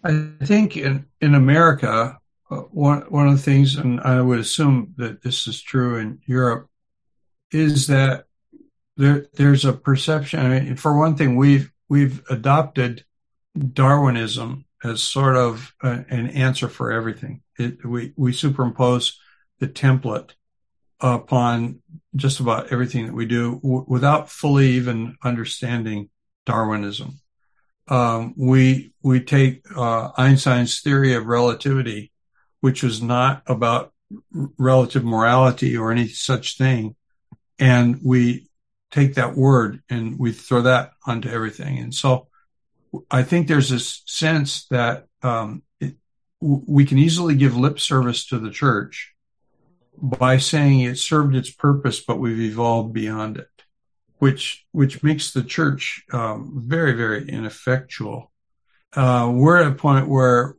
I 0.06 0.46
think 0.46 0.78
in 0.78 1.08
in 1.20 1.34
America, 1.34 2.20
uh, 2.52 2.56
one 2.56 3.02
one 3.10 3.28
of 3.28 3.36
the 3.36 3.42
things, 3.42 3.76
and 3.76 4.00
I 4.00 4.22
would 4.22 4.40
assume 4.40 4.94
that 4.98 5.24
this 5.24 5.48
is 5.48 5.62
true 5.62 5.98
in 5.98 6.20
Europe, 6.26 6.70
is 7.52 7.88
that 7.88 8.26
there 8.98 9.26
there's 9.34 9.66
a 9.66 9.74
perception. 9.74 10.40
I 10.40 10.60
mean, 10.60 10.76
for 10.76 10.98
one 10.98 11.16
thing, 11.16 11.36
we've 11.36 11.72
we've 11.90 12.22
adopted 12.30 13.04
Darwinism 13.58 14.66
as 14.84 15.02
sort 15.02 15.36
of 15.36 15.74
a, 15.82 16.06
an 16.10 16.30
answer 16.30 16.70
for 16.70 16.92
everything. 16.92 17.42
It, 17.58 17.84
we 17.84 18.14
we 18.16 18.32
superimpose 18.32 19.20
the 19.60 19.68
template 19.68 20.32
upon 21.00 21.82
just 22.16 22.40
about 22.40 22.72
everything 22.72 23.08
that 23.08 23.16
we 23.16 23.26
do 23.26 23.56
w- 23.56 23.86
without 23.88 24.30
fully 24.30 24.68
even 24.74 25.18
understanding 25.24 26.10
Darwinism. 26.46 27.20
Um, 27.88 28.34
we 28.36 28.94
we 29.04 29.20
take 29.20 29.64
uh, 29.76 30.12
Einstein's 30.18 30.82
theory 30.82 31.14
of 31.14 31.26
relativity, 31.26 32.12
which 32.62 32.84
was 32.84 33.02
not 33.02 33.44
about 33.46 33.94
relative 34.58 35.04
morality 35.04 35.78
or 35.78 35.92
any 35.92 36.08
such 36.08 36.58
thing, 36.58 36.96
and 37.60 38.00
we 38.04 38.48
take 38.92 39.16
that 39.16 39.36
word 39.36 39.82
and 39.90 40.18
we 40.18 40.32
throw 40.32 40.62
that 40.64 40.92
onto 41.06 41.30
everything. 41.30 41.78
And 41.78 41.94
so, 41.94 42.28
I 43.12 43.24
think 43.24 43.48
there's 43.48 43.70
this 43.70 44.02
sense 44.06 44.66
that 44.68 45.06
um, 45.22 45.64
it, 45.80 45.96
we 46.42 46.86
can 46.86 46.98
easily 46.98 47.36
give 47.36 47.56
lip 47.58 47.80
service 47.80 48.26
to 48.28 48.40
the 48.40 48.52
church 48.52 49.14
by 49.98 50.38
saying 50.38 50.82
it 50.82 50.98
served 50.98 51.36
its 51.36 51.52
purpose, 51.52 52.00
but 52.00 52.20
we've 52.20 52.40
evolved 52.40 52.94
beyond 52.94 53.38
it, 53.38 53.50
which 54.26 54.66
which 54.72 55.04
makes 55.04 55.34
the 55.34 55.44
church 55.44 56.04
um, 56.12 56.64
very 56.66 56.94
very 56.94 57.30
ineffectual. 57.30 58.32
Uh, 58.92 59.32
we're 59.32 59.62
at 59.62 59.72
a 59.72 59.76
point 59.76 60.08
where, 60.08 60.56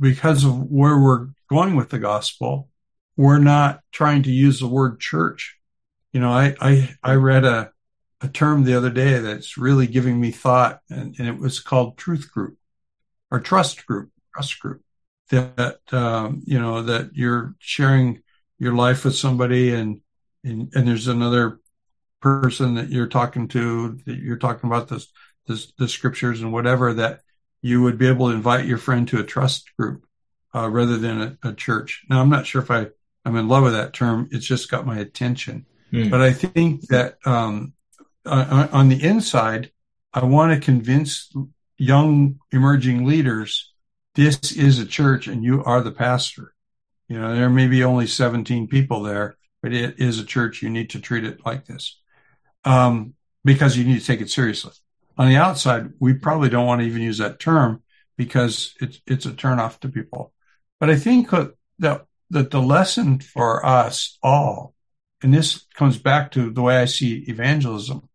because 0.00 0.42
of 0.44 0.54
where 0.70 0.98
we're 0.98 1.26
going 1.50 1.76
with 1.76 1.90
the 1.90 1.98
gospel, 1.98 2.70
we're 3.14 3.44
not 3.56 3.80
trying 3.92 4.22
to 4.22 4.30
use 4.30 4.58
the 4.58 4.66
word 4.66 4.98
church. 5.00 5.58
You 6.14 6.20
know, 6.20 6.32
I 6.32 6.54
I, 6.62 6.96
I 7.02 7.14
read 7.16 7.44
a 7.44 7.72
a 8.22 8.28
term 8.28 8.64
the 8.64 8.74
other 8.78 8.90
day 8.90 9.18
that's 9.18 9.58
really 9.58 9.86
giving 9.86 10.18
me 10.18 10.30
thought, 10.30 10.80
and, 10.88 11.14
and 11.18 11.28
it 11.28 11.38
was 11.38 11.60
called 11.60 11.98
truth 11.98 12.32
group 12.32 12.56
or 13.30 13.38
trust 13.38 13.84
group, 13.86 14.08
trust 14.32 14.58
group. 14.60 14.80
That 15.28 15.80
um, 15.92 16.40
you 16.46 16.58
know 16.58 16.80
that 16.84 17.10
you're 17.12 17.54
sharing 17.58 18.22
your 18.58 18.72
life 18.72 19.04
with 19.04 19.14
somebody 19.14 19.74
and, 19.74 20.00
and, 20.42 20.72
and 20.74 20.88
there's 20.88 21.06
another 21.06 21.60
person 22.20 22.74
that 22.74 22.90
you're 22.90 23.06
talking 23.06 23.48
to 23.48 23.98
that 24.06 24.18
you're 24.18 24.36
talking 24.36 24.68
about 24.68 24.88
this, 24.88 25.08
this 25.46 25.72
the 25.78 25.88
scriptures 25.88 26.40
and 26.40 26.52
whatever 26.52 26.92
that 26.94 27.20
you 27.62 27.82
would 27.82 27.98
be 27.98 28.08
able 28.08 28.28
to 28.28 28.34
invite 28.34 28.66
your 28.66 28.78
friend 28.78 29.08
to 29.08 29.20
a 29.20 29.24
trust 29.24 29.70
group 29.76 30.04
uh, 30.54 30.68
rather 30.68 30.96
than 30.96 31.20
a, 31.20 31.48
a, 31.48 31.52
church. 31.52 32.04
Now 32.08 32.20
I'm 32.20 32.30
not 32.30 32.46
sure 32.46 32.62
if 32.62 32.70
I 32.70 32.86
I'm 33.24 33.36
in 33.36 33.48
love 33.48 33.64
with 33.64 33.72
that 33.72 33.92
term. 33.92 34.28
It's 34.30 34.46
just 34.46 34.70
got 34.70 34.86
my 34.86 34.98
attention. 34.98 35.66
Mm. 35.92 36.10
But 36.10 36.20
I 36.20 36.32
think 36.32 36.86
that 36.88 37.18
um, 37.24 37.72
on, 38.24 38.68
on 38.70 38.88
the 38.88 39.02
inside, 39.02 39.70
I 40.12 40.24
want 40.24 40.52
to 40.52 40.64
convince 40.64 41.32
young 41.76 42.38
emerging 42.52 43.04
leaders 43.04 43.72
this 44.14 44.52
is 44.52 44.80
a 44.80 44.86
church 44.86 45.28
and 45.28 45.44
you 45.44 45.62
are 45.64 45.80
the 45.80 45.92
pastor. 45.92 46.52
You 47.08 47.20
know, 47.20 47.34
there 47.34 47.48
may 47.48 47.68
be 47.68 47.84
only 47.84 48.06
17 48.06 48.66
people 48.66 49.02
there, 49.02 49.36
but 49.62 49.72
it 49.72 49.98
is 49.98 50.18
a 50.18 50.24
church. 50.24 50.60
You 50.60 50.70
need 50.70 50.90
to 50.90 51.00
treat 51.00 51.24
it 51.24 51.46
like 51.46 51.66
this 51.66 52.00
um, 52.64 53.14
because 53.44 53.76
you 53.76 53.84
need 53.84 54.00
to 54.00 54.06
take 54.06 54.20
it 54.20 54.30
seriously. 54.30 54.72
On 55.16 55.28
the 55.28 55.36
outside, 55.36 55.92
we 55.98 56.14
probably 56.14 56.48
don't 56.48 56.66
want 56.66 56.80
to 56.80 56.86
even 56.86 57.02
use 57.02 57.18
that 57.18 57.40
term 57.40 57.82
because 58.16 58.74
it's 58.80 59.00
it's 59.06 59.26
a 59.26 59.32
turnoff 59.32 59.80
to 59.80 59.88
people. 59.88 60.32
But 60.78 60.90
I 60.90 60.96
think 60.96 61.30
that 61.30 62.04
that 62.30 62.50
the 62.50 62.60
lesson 62.60 63.20
for 63.20 63.64
us 63.64 64.18
all, 64.22 64.74
and 65.22 65.32
this 65.32 65.66
comes 65.74 65.98
back 65.98 66.32
to 66.32 66.50
the 66.50 66.62
way 66.62 66.76
I 66.76 66.84
see 66.84 67.24
evangelism, 67.28 68.08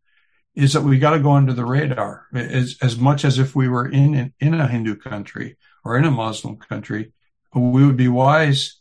is 0.55 0.73
that 0.73 0.83
we 0.83 0.99
got 0.99 1.11
to 1.11 1.19
go 1.19 1.31
under 1.31 1.53
the 1.53 1.65
radar 1.65 2.27
as 2.33 2.77
as 2.81 2.97
much 2.97 3.25
as 3.25 3.39
if 3.39 3.55
we 3.55 3.67
were 3.67 3.87
in 3.87 4.33
in 4.39 4.53
a 4.53 4.67
Hindu 4.67 4.95
country 4.97 5.57
or 5.83 5.97
in 5.97 6.05
a 6.05 6.11
Muslim 6.11 6.57
country. 6.57 7.11
We 7.55 7.85
would 7.85 7.97
be 7.97 8.07
wise 8.07 8.79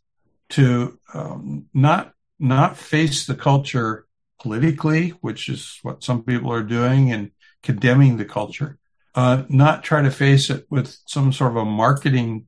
to 0.51 0.99
um, 1.15 1.67
not 1.73 2.13
not 2.39 2.77
face 2.77 3.27
the 3.27 3.35
culture 3.35 4.07
politically, 4.43 5.11
which 5.21 5.49
is 5.49 5.79
what 5.83 6.03
some 6.03 6.23
people 6.23 6.53
are 6.53 6.63
doing 6.63 7.13
and 7.13 7.31
condemning 7.63 8.17
the 8.17 8.25
culture. 8.25 8.79
Uh, 9.15 9.45
not 9.49 9.85
try 9.85 10.03
to 10.03 10.11
face 10.11 10.51
it 10.51 10.67
with 10.71 10.97
some 11.07 11.33
sort 11.33 11.53
of 11.53 11.57
a 11.59 11.65
marketing 11.65 12.47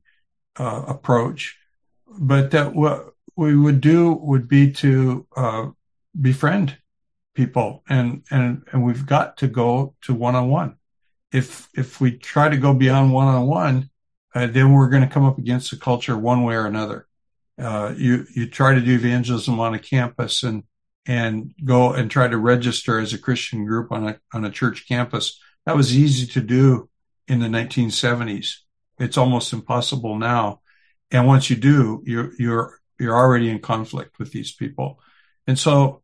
uh, 0.57 0.83
approach, 0.87 1.57
but 2.07 2.51
that 2.51 2.73
what 2.73 3.13
we 3.35 3.55
would 3.55 3.81
do 3.81 4.13
would 4.13 4.47
be 4.47 4.71
to 4.71 5.27
uh, 5.35 5.67
befriend 6.19 6.77
people, 7.35 7.83
and 7.87 8.23
and 8.31 8.63
and 8.71 8.83
we've 8.83 9.05
got 9.05 9.37
to 9.37 9.47
go 9.47 9.93
to 10.01 10.13
one 10.13 10.35
on 10.35 10.49
one. 10.49 10.77
If 11.31 11.69
if 11.75 12.01
we 12.01 12.17
try 12.17 12.49
to 12.49 12.57
go 12.57 12.73
beyond 12.73 13.13
one 13.13 13.27
on 13.27 13.45
one, 13.45 13.89
then 14.33 14.73
we're 14.73 14.89
going 14.89 15.07
to 15.07 15.13
come 15.13 15.25
up 15.25 15.37
against 15.37 15.71
the 15.71 15.77
culture 15.77 16.17
one 16.17 16.43
way 16.43 16.55
or 16.55 16.65
another 16.65 17.07
uh, 17.57 17.93
you 17.95 18.25
you 18.33 18.49
try 18.49 18.73
to 18.73 18.81
do 18.81 18.95
evangelism 18.95 19.59
on 19.59 19.73
a 19.73 19.79
campus 19.79 20.43
and 20.43 20.63
and 21.05 21.53
go 21.63 21.93
and 21.93 22.09
try 22.09 22.27
to 22.27 22.37
register 22.37 22.99
as 22.99 23.13
a 23.13 23.19
Christian 23.19 23.65
group 23.65 23.91
on 23.91 24.09
a 24.09 24.19
on 24.33 24.45
a 24.45 24.51
church 24.51 24.87
campus. 24.87 25.39
That 25.65 25.75
was 25.75 25.95
easy 25.95 26.27
to 26.27 26.41
do 26.41 26.89
in 27.27 27.39
the 27.39 27.47
1970s. 27.47 28.57
It's 28.99 29.17
almost 29.17 29.53
impossible 29.53 30.17
now. 30.17 30.61
And 31.11 31.27
once 31.27 31.49
you 31.49 31.55
do, 31.55 32.01
you're 32.05 32.31
you're 32.37 32.79
you're 32.99 33.15
already 33.15 33.49
in 33.49 33.59
conflict 33.59 34.19
with 34.19 34.31
these 34.31 34.51
people. 34.51 34.99
And 35.47 35.59
so 35.59 36.01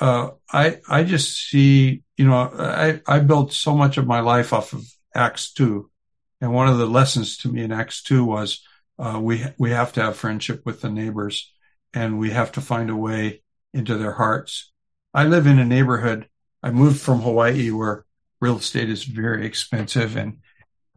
uh, 0.00 0.30
I 0.52 0.80
I 0.88 1.04
just 1.04 1.48
see 1.48 2.02
you 2.16 2.26
know 2.26 2.50
I 2.58 3.00
I 3.06 3.20
built 3.20 3.52
so 3.52 3.74
much 3.74 3.96
of 3.96 4.06
my 4.06 4.20
life 4.20 4.52
off 4.52 4.72
of 4.72 4.84
Acts 5.14 5.52
two, 5.52 5.90
and 6.40 6.52
one 6.52 6.68
of 6.68 6.78
the 6.78 6.86
lessons 6.86 7.38
to 7.38 7.48
me 7.48 7.62
in 7.62 7.72
Acts 7.72 8.02
two 8.02 8.24
was 8.24 8.62
uh, 8.98 9.18
we 9.20 9.44
we 9.58 9.70
have 9.70 9.92
to 9.94 10.02
have 10.02 10.16
friendship 10.16 10.62
with 10.64 10.80
the 10.80 10.90
neighbors, 10.90 11.52
and 11.92 12.18
we 12.18 12.30
have 12.30 12.52
to 12.52 12.60
find 12.60 12.90
a 12.90 12.96
way 12.96 13.41
into 13.72 13.96
their 13.96 14.12
hearts. 14.12 14.72
I 15.14 15.24
live 15.24 15.46
in 15.46 15.58
a 15.58 15.64
neighborhood. 15.64 16.28
I 16.62 16.70
moved 16.70 17.00
from 17.00 17.20
Hawaii 17.20 17.70
where 17.70 18.04
real 18.40 18.58
estate 18.58 18.90
is 18.90 19.04
very 19.04 19.46
expensive 19.46 20.16
and 20.16 20.38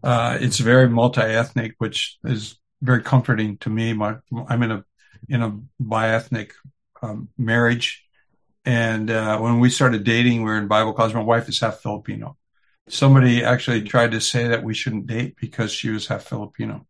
uh, 0.03 0.37
it's 0.39 0.59
very 0.59 0.87
multi-ethnic, 0.87 1.75
which 1.79 2.17
is 2.23 2.57
very 2.81 3.01
comforting 3.01 3.57
to 3.57 3.69
me. 3.69 3.93
My, 3.93 4.17
I'm 4.47 4.63
in 4.63 4.71
a 4.71 4.85
in 5.27 5.41
a 5.41 5.57
bi-ethnic 5.79 6.53
um, 7.01 7.29
marriage, 7.35 8.05
and 8.63 9.09
uh, 9.09 9.39
when 9.39 9.59
we 9.59 9.71
started 9.71 10.03
dating, 10.03 10.43
we 10.43 10.51
were 10.51 10.57
in 10.57 10.67
Bible 10.67 10.93
college. 10.93 11.15
My 11.15 11.21
wife 11.21 11.49
is 11.49 11.59
half 11.59 11.79
Filipino. 11.79 12.37
Somebody 12.87 13.43
actually 13.43 13.81
tried 13.81 14.11
to 14.11 14.21
say 14.21 14.47
that 14.47 14.63
we 14.63 14.75
shouldn't 14.75 15.07
date 15.07 15.35
because 15.41 15.71
she 15.71 15.89
was 15.89 16.05
half 16.05 16.23
Filipino. 16.23 16.85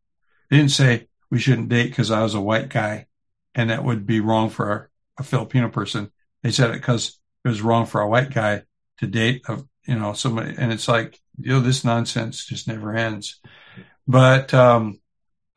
They 0.49 0.57
didn't 0.57 0.71
say 0.71 1.07
we 1.29 1.39
shouldn't 1.39 1.69
date 1.69 1.89
because 1.89 2.11
I 2.11 2.21
was 2.21 2.33
a 2.35 2.41
white 2.41 2.67
guy 2.67 3.07
and 3.53 3.69
that 3.69 3.85
would 3.85 4.05
be 4.05 4.19
wrong 4.19 4.49
for 4.49 4.89
a, 5.17 5.23
Filipino 5.23 5.69
person. 5.69 6.11
They 6.43 6.51
said 6.51 6.71
it 6.71 6.73
because 6.73 7.19
it 7.43 7.47
was 7.47 7.61
wrong 7.61 7.85
for 7.85 8.01
a 8.01 8.09
white 8.09 8.33
guy 8.33 8.63
to 8.99 9.07
date 9.07 9.43
a, 9.47 9.61
you 9.87 9.95
know, 9.95 10.13
somebody. 10.13 10.55
And 10.57 10.71
it's 10.71 10.87
like, 10.87 11.19
you 11.37 11.51
know, 11.51 11.59
this 11.59 11.83
nonsense 11.83 12.45
just 12.45 12.67
never 12.67 12.95
ends. 12.95 13.39
But, 14.07 14.53
um, 14.53 14.99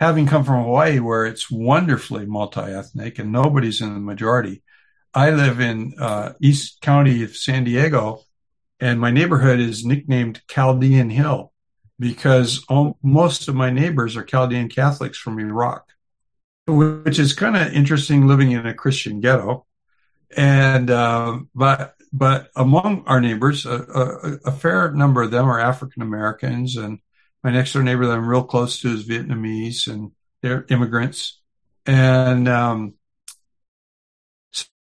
having 0.00 0.27
come 0.27 0.45
from 0.45 0.62
Hawaii 0.62 1.00
where 1.00 1.27
it's 1.27 1.50
wonderfully 1.50 2.25
multi-ethnic 2.25 3.19
and 3.19 3.33
nobody's 3.33 3.81
in 3.81 3.95
the 3.95 4.00
majority, 4.00 4.62
I 5.15 5.31
live 5.31 5.61
in 5.61 5.95
uh, 5.99 6.35
East 6.41 6.81
County 6.81 7.25
of 7.25 7.37
San 7.37 7.65
Diego, 7.65 8.21
and 8.79 9.00
my 9.00 9.11
neighborhood 9.11 9.59
is 9.59 9.85
nicknamed 9.85 10.43
Chaldean 10.49 11.11
Hill 11.11 11.53
because 11.99 12.65
all, 12.69 12.99
most 13.03 13.49
of 13.49 13.55
my 13.55 13.71
neighbors 13.71 14.17
are 14.17 14.23
Chaldean 14.23 14.69
Catholics 14.69 15.19
from 15.19 15.41
Iraq. 15.41 15.91
Which 16.68 17.18
is 17.18 17.32
kind 17.32 17.56
of 17.56 17.72
interesting 17.72 18.26
living 18.26 18.52
in 18.52 18.66
a 18.66 18.75
Christian 18.75 19.20
ghetto. 19.20 19.66
And, 20.37 20.90
uh, 20.90 21.40
but, 21.54 21.94
but 22.12 22.50
among 22.54 23.04
our 23.06 23.20
neighbors, 23.20 23.64
a, 23.64 23.72
a, 23.72 24.50
a 24.50 24.52
fair 24.52 24.92
number 24.92 25.22
of 25.22 25.30
them 25.30 25.46
are 25.46 25.58
African 25.58 26.02
Americans. 26.02 26.76
And 26.76 26.98
my 27.42 27.50
next 27.50 27.72
door 27.72 27.82
neighbor 27.82 28.06
that 28.06 28.18
I'm 28.18 28.28
real 28.28 28.44
close 28.44 28.80
to 28.80 28.92
is 28.92 29.08
Vietnamese 29.08 29.88
and 29.88 30.12
they're 30.42 30.66
immigrants. 30.68 31.40
And, 31.87 32.46
um, 32.48 32.94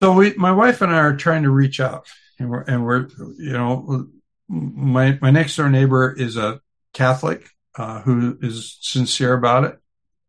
so 0.02 0.14
we, 0.14 0.34
my 0.34 0.52
wife 0.52 0.82
and 0.82 0.92
I 0.92 1.00
are 1.00 1.16
trying 1.16 1.44
to 1.44 1.50
reach 1.50 1.80
out 1.80 2.08
and 2.40 2.50
we're, 2.50 2.62
and 2.62 2.86
we're, 2.86 3.08
you 3.38 3.54
know, 3.54 4.08
my, 4.48 5.18
my 5.22 5.32
next 5.32 5.56
door 5.56 5.70
neighbor 5.70 6.12
is 6.12 6.38
a 6.38 6.62
Catholic, 6.94 7.50
uh, 7.76 8.02
who 8.02 8.38
is 8.42 8.78
sincere 8.82 9.34
about 9.34 9.64
it. 9.64 9.80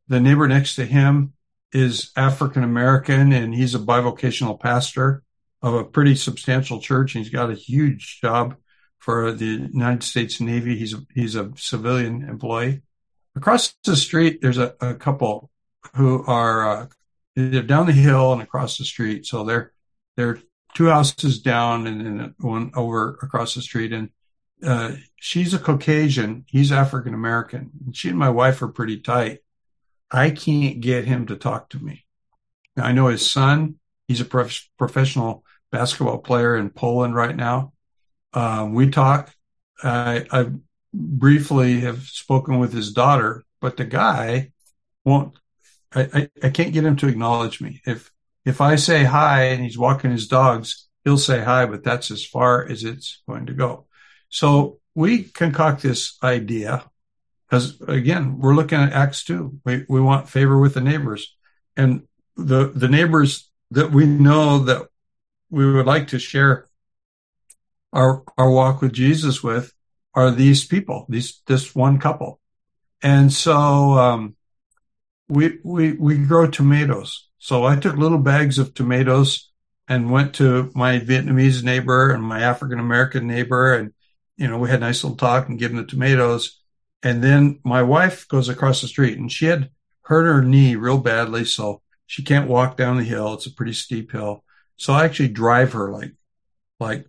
The 0.09 0.21
neighbor 0.21 0.47
next 0.49 0.77
to 0.77 0.85
him 0.85 1.33
is 1.73 2.11
African 2.17 2.65
American 2.65 3.33
and 3.33 3.55
he's 3.55 3.75
a 3.75 3.79
bivocational 3.79 4.59
pastor 4.59 5.23
of 5.63 5.75
a 5.75 5.85
pretty 5.85 6.15
substantial 6.15 6.81
church. 6.81 7.13
He's 7.13 7.31
got 7.31 7.51
a 7.51 7.55
huge 7.55 8.21
job 8.21 8.57
for 8.99 9.33
the 9.33 9.69
United 9.73 10.03
States 10.03 10.41
Navy. 10.41 10.77
He's 10.77 10.95
a, 10.95 11.01
he's 11.15 11.35
a 11.35 11.51
civilian 11.57 12.29
employee. 12.29 12.83
Across 13.35 13.75
the 13.85 13.97
street, 13.97 14.41
there's 14.43 14.59
a, 14.59 14.75
a 14.81 14.95
couple 14.95 15.51
who 15.95 16.25
are 16.27 16.69
uh, 16.69 16.87
they're 17.35 17.63
down 17.63 17.87
the 17.87 17.93
hill 17.93 18.33
and 18.33 18.43
across 18.43 18.79
the 18.79 18.85
street. 18.85 19.27
So 19.27 19.45
they're 19.45 19.73
they're 20.17 20.39
two 20.75 20.87
houses 20.87 21.41
down 21.41 21.87
and 21.87 22.01
then 22.05 22.35
one 22.39 22.71
over 22.75 23.19
across 23.23 23.55
the 23.55 23.63
street. 23.63 23.93
And 23.93 24.11
uh, 24.63 24.93
she's 25.17 25.55
a 25.55 25.59
Caucasian. 25.59 26.45
He's 26.47 26.73
African 26.73 27.15
American. 27.15 27.71
She 27.93 28.11
and 28.11 28.19
my 28.19 28.31
wife 28.31 28.63
are 28.63 28.69
pretty 28.69 29.01
tight. 29.01 29.39
I 30.13 30.31
can't 30.31 30.81
get 30.81 31.07
him 31.07 31.27
to 31.27 31.37
talk 31.37 31.71
to 31.71 31.83
me. 31.83 32.05
Now, 32.77 32.85
I 32.85 32.93
know 32.93 33.09
his 33.09 33.29
son. 33.29 33.77
He's 34.07 34.21
a 34.21 34.27
prof- 34.27 34.69
professional 34.79 35.45
basketball 35.71 36.19
player 36.19 36.57
in 36.57 36.71
Poland 36.71 37.15
right 37.15 37.35
now. 37.35 37.73
Um, 38.35 38.75
we 38.75 38.91
talk. 38.91 39.35
I, 39.83 40.27
I 40.31 40.51
briefly 40.93 41.81
have 41.81 42.03
spoken 42.03 42.59
with 42.59 42.73
his 42.73 42.93
daughter, 42.93 43.43
but 43.61 43.77
the 43.77 43.85
guy 43.87 44.53
won't. 45.05 45.35
I, 45.95 46.09
I, 46.13 46.31
I 46.45 46.51
can't 46.51 46.73
get 46.73 46.85
him 46.85 46.97
to 46.97 47.09
acknowledge 47.09 47.61
me. 47.61 47.81
If 47.87 48.11
if 48.45 48.61
I 48.61 48.77
say 48.77 49.05
hi 49.05 49.45
and 49.45 49.63
he's 49.63 49.79
walking 49.79 50.11
his 50.11 50.27
dogs, 50.27 50.89
he'll 51.05 51.19
say 51.19 51.41
hi, 51.41 51.67
but 51.67 51.85
that's 51.85 52.11
as 52.11 52.25
far 52.25 52.67
as 52.69 52.85
it's 52.85 53.23
going 53.29 53.47
to 53.47 53.55
go. 53.55 53.87
So 54.29 54.79
we 54.95 55.25
concoct 55.25 55.83
this 55.83 56.19
idea 56.23 56.85
because 57.53 57.79
again, 57.87 58.39
we're 58.39 58.55
looking 58.55 58.79
at 58.79 58.95
Acts 58.95 59.25
2. 59.25 59.61
We, 59.67 59.85
we 59.87 60.01
want 60.01 60.31
favor 60.31 60.59
with 60.59 60.73
the 60.73 60.81
neighbors 60.81 61.37
and 61.77 62.05
the, 62.35 62.73
the 62.75 62.89
neighbors 62.89 63.51
that 63.73 63.93
we 63.93 64.07
know 64.07 64.61
that 64.61 64.89
we 65.51 65.71
would 65.71 65.85
like 65.85 66.09
to 66.09 66.19
share 66.19 66.67
our, 67.93 68.23
our 68.39 68.51
walk 68.51 68.81
with 68.81 68.95
Jesus 68.95 69.43
with 69.43 69.71
are 70.15 70.31
these 70.31 70.65
people, 70.65 71.05
these, 71.11 71.43
this 71.47 71.75
one 71.75 71.99
couple. 71.99 72.41
And 73.03 73.31
so, 73.31 73.53
um, 73.99 74.35
we, 75.29 75.59
we, 75.63 75.93
we 75.93 76.17
grow 76.17 76.47
tomatoes. 76.47 77.29
So 77.37 77.65
I 77.65 77.77
took 77.77 77.97
little 77.97 78.17
bags 78.17 78.59
of 78.59 78.73
tomatoes 78.73 79.51
and 79.89 80.11
went 80.11 80.35
to 80.37 80.73
my 80.75 81.01
Vietnamese 81.01 81.63
neighbor 81.63 82.13
and 82.13 82.23
my 82.23 82.41
African 82.41 82.79
American 82.79 83.27
neighbor. 83.27 83.75
And, 83.75 83.93
you 84.39 84.49
know, 84.49 84.57
we 84.57 84.71
had 84.71 84.79
a 84.79 84.87
nice 84.87 85.05
little 85.05 85.19
talk 85.19 85.51
and 85.51 85.59
give 85.59 85.73
them 85.73 85.83
the 85.83 85.87
tomatoes. 85.87 86.62
And 87.03 87.23
then 87.23 87.61
my 87.65 87.83
wife 87.83 88.29
goes 88.29 88.49
across 88.49 88.81
the 88.81 88.89
street 88.89 89.19
and 89.19 89.31
she 89.31 89.47
had 89.47 89.71
hurt 90.03 90.25
her 90.25 90.43
knee 90.43 90.77
real 90.77 90.99
badly. 90.99 91.45
So 91.45 91.83
she 92.07 92.23
can't 92.23 92.49
walk 92.49 92.77
down 92.77 92.97
the 92.97 93.05
hill. 93.05 93.35
It's 93.35 93.47
a 93.47 93.53
pretty 93.53 93.73
steep 93.73 94.13
hill. 94.13 94.45
So 94.77 94.93
I 94.93 95.05
actually 95.05 95.29
drive 95.29 95.73
her 95.73 95.91
like, 95.91 96.13
like 96.79 97.07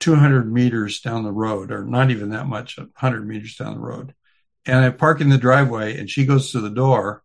200 0.00 0.50
meters 0.50 1.00
down 1.00 1.24
the 1.24 1.32
road 1.32 1.70
or 1.70 1.84
not 1.84 2.10
even 2.10 2.30
that 2.30 2.46
much, 2.46 2.78
100 2.78 3.26
meters 3.26 3.56
down 3.56 3.74
the 3.74 3.80
road. 3.80 4.14
And 4.66 4.84
I 4.84 4.90
park 4.90 5.20
in 5.20 5.28
the 5.28 5.38
driveway 5.38 5.98
and 5.98 6.08
she 6.08 6.26
goes 6.26 6.52
to 6.52 6.60
the 6.60 6.70
door 6.70 7.22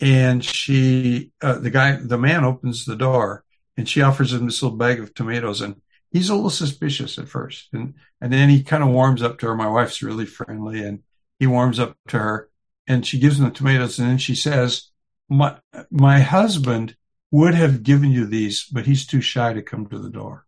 and 0.00 0.44
she, 0.44 1.32
uh, 1.40 1.58
the 1.58 1.70
guy, 1.70 1.96
the 1.96 2.18
man 2.18 2.44
opens 2.44 2.84
the 2.84 2.96
door 2.96 3.44
and 3.76 3.88
she 3.88 4.02
offers 4.02 4.32
him 4.32 4.46
this 4.46 4.62
little 4.62 4.76
bag 4.76 5.00
of 5.00 5.14
tomatoes 5.14 5.60
and 5.60 5.80
he's 6.12 6.28
a 6.28 6.34
little 6.34 6.50
suspicious 6.50 7.18
at 7.18 7.28
first. 7.28 7.68
And, 7.72 7.94
and 8.20 8.32
then 8.32 8.50
he 8.50 8.62
kind 8.62 8.82
of 8.82 8.90
warms 8.90 9.22
up 9.22 9.38
to 9.38 9.46
her. 9.46 9.54
My 9.54 9.68
wife's 9.68 10.02
really 10.02 10.26
friendly 10.26 10.84
and 10.84 11.00
he 11.38 11.46
warms 11.46 11.80
up 11.80 11.96
to 12.08 12.18
her 12.18 12.50
and 12.86 13.06
she 13.06 13.18
gives 13.18 13.38
him 13.38 13.46
the 13.46 13.50
tomatoes. 13.50 13.98
And 13.98 14.08
then 14.08 14.18
she 14.18 14.34
says, 14.34 14.90
my, 15.28 15.56
my 15.90 16.20
husband 16.20 16.96
would 17.30 17.54
have 17.54 17.82
given 17.82 18.10
you 18.10 18.26
these, 18.26 18.64
but 18.64 18.86
he's 18.86 19.06
too 19.06 19.22
shy 19.22 19.54
to 19.54 19.62
come 19.62 19.86
to 19.86 19.98
the 19.98 20.10
door. 20.10 20.44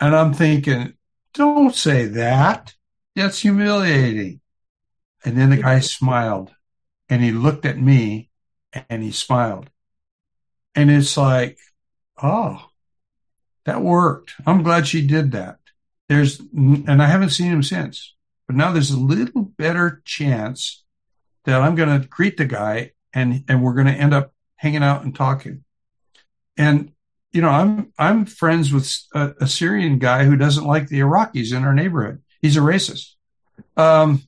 And 0.00 0.16
I'm 0.16 0.34
thinking, 0.34 0.94
don't 1.34 1.74
say 1.74 2.06
that. 2.06 2.74
That's 3.14 3.38
humiliating. 3.38 4.40
And 5.24 5.38
then 5.38 5.50
the 5.50 5.58
guy 5.58 5.78
smiled 5.80 6.50
and 7.08 7.22
he 7.22 7.30
looked 7.30 7.66
at 7.66 7.78
me 7.78 8.30
and 8.88 9.02
he 9.02 9.12
smiled. 9.12 9.70
And 10.74 10.90
it's 10.90 11.16
like, 11.16 11.58
oh, 12.20 12.69
that 13.70 13.82
worked. 13.82 14.34
I'm 14.44 14.64
glad 14.64 14.88
she 14.88 15.06
did 15.06 15.30
that. 15.32 15.58
There's, 16.08 16.40
and 16.40 17.00
I 17.00 17.06
haven't 17.06 17.30
seen 17.30 17.52
him 17.52 17.62
since, 17.62 18.16
but 18.48 18.56
now 18.56 18.72
there's 18.72 18.90
a 18.90 18.98
little 18.98 19.42
better 19.42 20.02
chance 20.04 20.82
that 21.44 21.60
I'm 21.60 21.76
going 21.76 22.00
to 22.00 22.08
greet 22.08 22.36
the 22.36 22.46
guy 22.46 22.92
and, 23.14 23.44
and 23.48 23.62
we're 23.62 23.74
going 23.74 23.86
to 23.86 23.92
end 23.92 24.12
up 24.12 24.34
hanging 24.56 24.82
out 24.82 25.04
and 25.04 25.14
talking. 25.14 25.62
And, 26.56 26.90
you 27.30 27.42
know, 27.42 27.48
I'm, 27.48 27.92
I'm 27.96 28.26
friends 28.26 28.72
with 28.72 28.92
a, 29.14 29.34
a 29.42 29.46
Syrian 29.46 30.00
guy 30.00 30.24
who 30.24 30.34
doesn't 30.34 30.66
like 30.66 30.88
the 30.88 30.98
Iraqis 30.98 31.56
in 31.56 31.62
our 31.62 31.72
neighborhood. 31.72 32.22
He's 32.42 32.56
a 32.56 32.60
racist. 32.60 33.14
Um, 33.76 34.24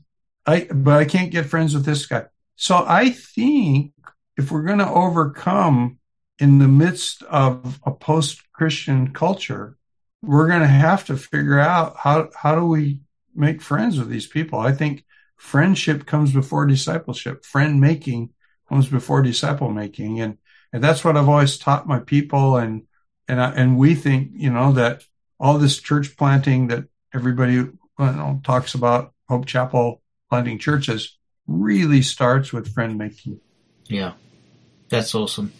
I, 0.46 0.68
but 0.72 1.00
I 1.00 1.04
can't 1.04 1.32
get 1.32 1.46
friends 1.46 1.74
with 1.74 1.84
this 1.84 2.06
guy. 2.06 2.26
So 2.54 2.84
I 2.86 3.10
think 3.10 3.92
if 4.36 4.52
we're 4.52 4.62
going 4.62 4.78
to 4.78 4.88
overcome 4.88 5.98
in 6.42 6.58
the 6.58 6.66
midst 6.66 7.22
of 7.22 7.78
a 7.84 7.92
post 7.92 8.42
Christian 8.52 9.12
culture, 9.12 9.76
we're 10.22 10.48
going 10.48 10.62
to 10.62 10.66
have 10.66 11.04
to 11.06 11.16
figure 11.16 11.60
out 11.60 11.96
how, 11.96 12.30
how 12.34 12.56
do 12.56 12.66
we 12.66 12.98
make 13.32 13.62
friends 13.62 13.96
with 13.96 14.08
these 14.08 14.26
people? 14.26 14.58
I 14.58 14.72
think 14.72 15.04
friendship 15.36 16.04
comes 16.04 16.32
before 16.32 16.66
discipleship. 16.66 17.44
Friend 17.44 17.80
making 17.80 18.30
comes 18.68 18.88
before 18.88 19.22
disciple 19.22 19.70
making. 19.70 20.20
And, 20.20 20.38
and 20.72 20.82
that's 20.82 21.04
what 21.04 21.16
I've 21.16 21.28
always 21.28 21.58
taught 21.58 21.86
my 21.86 22.00
people. 22.00 22.56
And, 22.56 22.88
and, 23.28 23.40
I, 23.40 23.52
and 23.52 23.78
we 23.78 23.94
think, 23.94 24.32
you 24.34 24.50
know, 24.50 24.72
that 24.72 25.04
all 25.38 25.58
this 25.58 25.78
church 25.78 26.16
planting 26.16 26.66
that 26.68 26.86
everybody 27.14 27.52
you 27.52 27.78
know, 28.00 28.40
talks 28.42 28.74
about, 28.74 29.12
Hope 29.28 29.46
Chapel 29.46 30.02
planting 30.28 30.58
churches, 30.58 31.16
really 31.46 32.02
starts 32.02 32.52
with 32.52 32.74
friend 32.74 32.98
making. 32.98 33.38
Yeah, 33.86 34.14
that's 34.92 35.14
awesome 35.14 35.52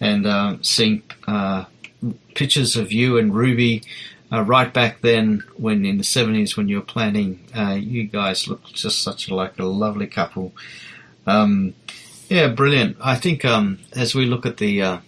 and 0.00 0.26
uh, 0.26 0.56
seeing 0.62 1.04
uh, 1.28 1.64
pictures 2.34 2.74
of 2.74 2.90
you 2.90 3.18
and 3.18 3.32
Ruby 3.32 3.82
uh, 4.32 4.42
right 4.42 4.72
back 4.72 5.02
then, 5.02 5.44
when 5.56 5.84
in 5.84 5.98
the 5.98 6.04
seventies, 6.04 6.56
when 6.56 6.68
you 6.68 6.76
were 6.76 6.82
planning, 6.82 7.38
uh, 7.54 7.74
you 7.78 8.04
guys 8.04 8.48
looked 8.48 8.74
just 8.74 9.02
such 9.02 9.28
a, 9.28 9.34
like 9.34 9.58
a 9.58 9.64
lovely 9.64 10.06
couple. 10.06 10.52
Um, 11.26 11.74
yeah, 12.28 12.48
brilliant. 12.48 12.96
I 13.00 13.14
think 13.14 13.44
um, 13.44 13.78
as 13.92 14.14
we 14.14 14.24
look 14.24 14.46
at 14.46 14.56
the 14.56 14.82
uh, 14.82 14.98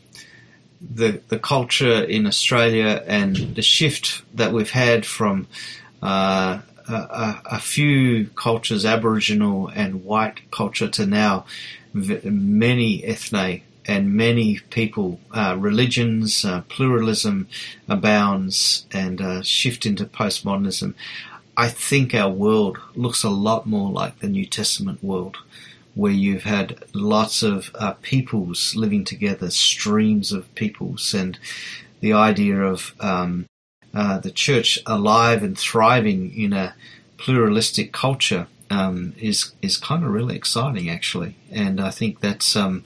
the 0.80 1.22
the 1.28 1.38
culture 1.38 2.04
in 2.04 2.26
Australia 2.26 3.02
and 3.06 3.56
the 3.56 3.62
shift 3.62 4.22
that 4.34 4.52
we've 4.52 4.70
had 4.70 5.06
from 5.06 5.48
uh, 6.02 6.60
a, 6.86 7.40
a, 7.46 7.58
few 7.58 8.26
cultures, 8.36 8.84
Aboriginal 8.84 9.68
and 9.68 10.04
white 10.04 10.50
culture, 10.50 10.88
to 10.88 11.06
now 11.06 11.46
many 11.94 13.04
ethne 13.04 13.62
and 13.86 14.14
many 14.14 14.58
people, 14.70 15.20
uh, 15.32 15.56
religions, 15.58 16.44
uh, 16.44 16.62
pluralism 16.68 17.46
abounds 17.88 18.86
and 18.92 19.20
uh, 19.20 19.42
shift 19.42 19.86
into 19.86 20.04
postmodernism. 20.04 20.94
I 21.56 21.68
think 21.68 22.14
our 22.14 22.30
world 22.30 22.78
looks 22.94 23.22
a 23.22 23.30
lot 23.30 23.66
more 23.66 23.90
like 23.90 24.18
the 24.18 24.28
New 24.28 24.46
Testament 24.46 25.04
world, 25.04 25.36
where 25.94 26.12
you've 26.12 26.44
had 26.44 26.82
lots 26.92 27.42
of 27.42 27.70
uh, 27.76 27.92
peoples 28.02 28.74
living 28.74 29.04
together, 29.04 29.50
streams 29.50 30.32
of 30.32 30.52
peoples, 30.54 31.14
and 31.14 31.38
the 32.00 32.12
idea 32.12 32.60
of 32.60 32.94
um, 33.00 33.46
uh, 33.92 34.18
the 34.18 34.30
church 34.30 34.80
alive 34.86 35.42
and 35.42 35.56
thriving 35.56 36.36
in 36.36 36.52
a 36.52 36.74
pluralistic 37.18 37.92
culture 37.92 38.48
um, 38.70 39.14
is 39.18 39.52
is 39.62 39.76
kind 39.76 40.04
of 40.04 40.10
really 40.10 40.36
exciting, 40.36 40.88
actually. 40.90 41.36
And 41.50 41.80
I 41.80 41.90
think 41.90 42.20
that's 42.20 42.56
um, 42.56 42.84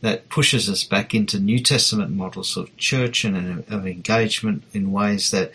that 0.00 0.28
pushes 0.28 0.68
us 0.68 0.84
back 0.84 1.14
into 1.14 1.38
New 1.38 1.60
Testament 1.60 2.10
models 2.10 2.56
of 2.56 2.76
church 2.76 3.24
and 3.24 3.64
of 3.68 3.86
engagement 3.86 4.64
in 4.72 4.92
ways 4.92 5.30
that 5.30 5.52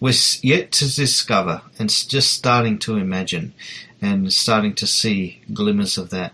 we're 0.00 0.12
yet 0.42 0.70
to 0.72 0.94
discover 0.94 1.62
and 1.78 1.88
just 1.88 2.32
starting 2.32 2.78
to 2.80 2.96
imagine 2.96 3.54
and 4.02 4.30
starting 4.32 4.74
to 4.74 4.86
see 4.86 5.40
glimmers 5.52 5.96
of 5.96 6.10
that. 6.10 6.32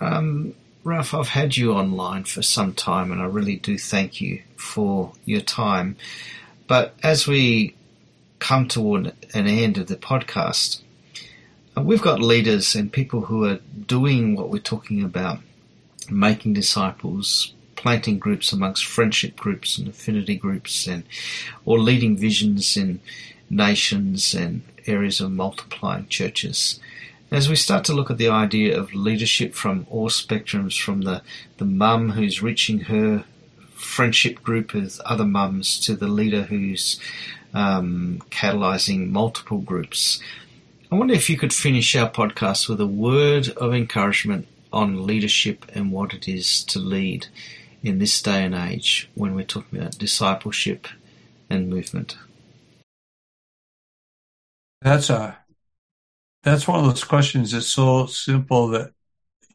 um, 0.00 0.54
Ralph, 0.82 1.14
I've 1.14 1.28
had 1.28 1.56
you 1.56 1.72
online 1.72 2.24
for 2.24 2.42
some 2.42 2.72
time, 2.72 3.10
and 3.10 3.20
I 3.20 3.24
really 3.24 3.56
do 3.56 3.76
thank 3.76 4.20
you 4.20 4.42
for 4.56 5.12
your 5.24 5.40
time. 5.40 5.96
But 6.68 6.94
as 7.02 7.26
we 7.26 7.74
come 8.38 8.68
toward 8.68 9.12
an 9.34 9.46
end 9.48 9.78
of 9.78 9.88
the 9.88 9.96
podcast, 9.96 10.82
we've 11.82 12.02
got 12.02 12.20
leaders 12.20 12.74
and 12.74 12.92
people 12.92 13.22
who 13.22 13.44
are 13.44 13.58
doing 13.86 14.34
what 14.34 14.48
we're 14.48 14.58
talking 14.58 15.02
about, 15.02 15.40
making 16.10 16.54
disciples, 16.54 17.52
planting 17.74 18.18
groups 18.18 18.52
amongst 18.52 18.86
friendship 18.86 19.36
groups 19.36 19.78
and 19.78 19.88
affinity 19.88 20.36
groups, 20.36 20.86
and 20.86 21.04
or 21.64 21.78
leading 21.78 22.16
visions 22.16 22.76
in 22.76 23.00
nations 23.50 24.34
and 24.34 24.62
areas 24.86 25.20
of 25.20 25.30
multiplying 25.30 26.06
churches. 26.08 26.80
As 27.30 27.48
we 27.48 27.56
start 27.56 27.84
to 27.84 27.92
look 27.92 28.10
at 28.10 28.18
the 28.18 28.28
idea 28.28 28.78
of 28.78 28.94
leadership 28.94 29.52
from 29.54 29.86
all 29.90 30.08
spectrums, 30.08 30.80
from 30.80 31.02
the, 31.02 31.22
the 31.58 31.64
mum 31.64 32.10
who's 32.10 32.42
reaching 32.42 32.80
her 32.80 33.24
friendship 33.74 34.42
group 34.42 34.72
with 34.72 35.00
other 35.04 35.24
mums 35.24 35.78
to 35.80 35.94
the 35.96 36.06
leader 36.06 36.42
who's 36.42 37.00
um, 37.52 38.22
catalyzing 38.30 39.10
multiple 39.10 39.58
groups, 39.58 40.20
I 40.90 40.94
wonder 40.94 41.14
if 41.14 41.28
you 41.28 41.36
could 41.36 41.52
finish 41.52 41.96
our 41.96 42.08
podcast 42.08 42.68
with 42.68 42.80
a 42.80 42.86
word 42.86 43.48
of 43.56 43.74
encouragement 43.74 44.46
on 44.72 45.04
leadership 45.04 45.64
and 45.74 45.90
what 45.90 46.14
it 46.14 46.28
is 46.28 46.62
to 46.64 46.78
lead 46.78 47.26
in 47.82 47.98
this 47.98 48.22
day 48.22 48.44
and 48.44 48.54
age 48.54 49.10
when 49.14 49.34
we're 49.34 49.44
talking 49.44 49.80
about 49.80 49.98
discipleship 49.98 50.86
and 51.50 51.68
movement. 51.68 52.16
That's 54.80 55.10
a 55.10 55.38
that's 56.44 56.68
one 56.68 56.78
of 56.78 56.86
those 56.86 57.02
questions 57.02 57.50
that's 57.50 57.66
so 57.66 58.06
simple 58.06 58.68
that 58.68 58.92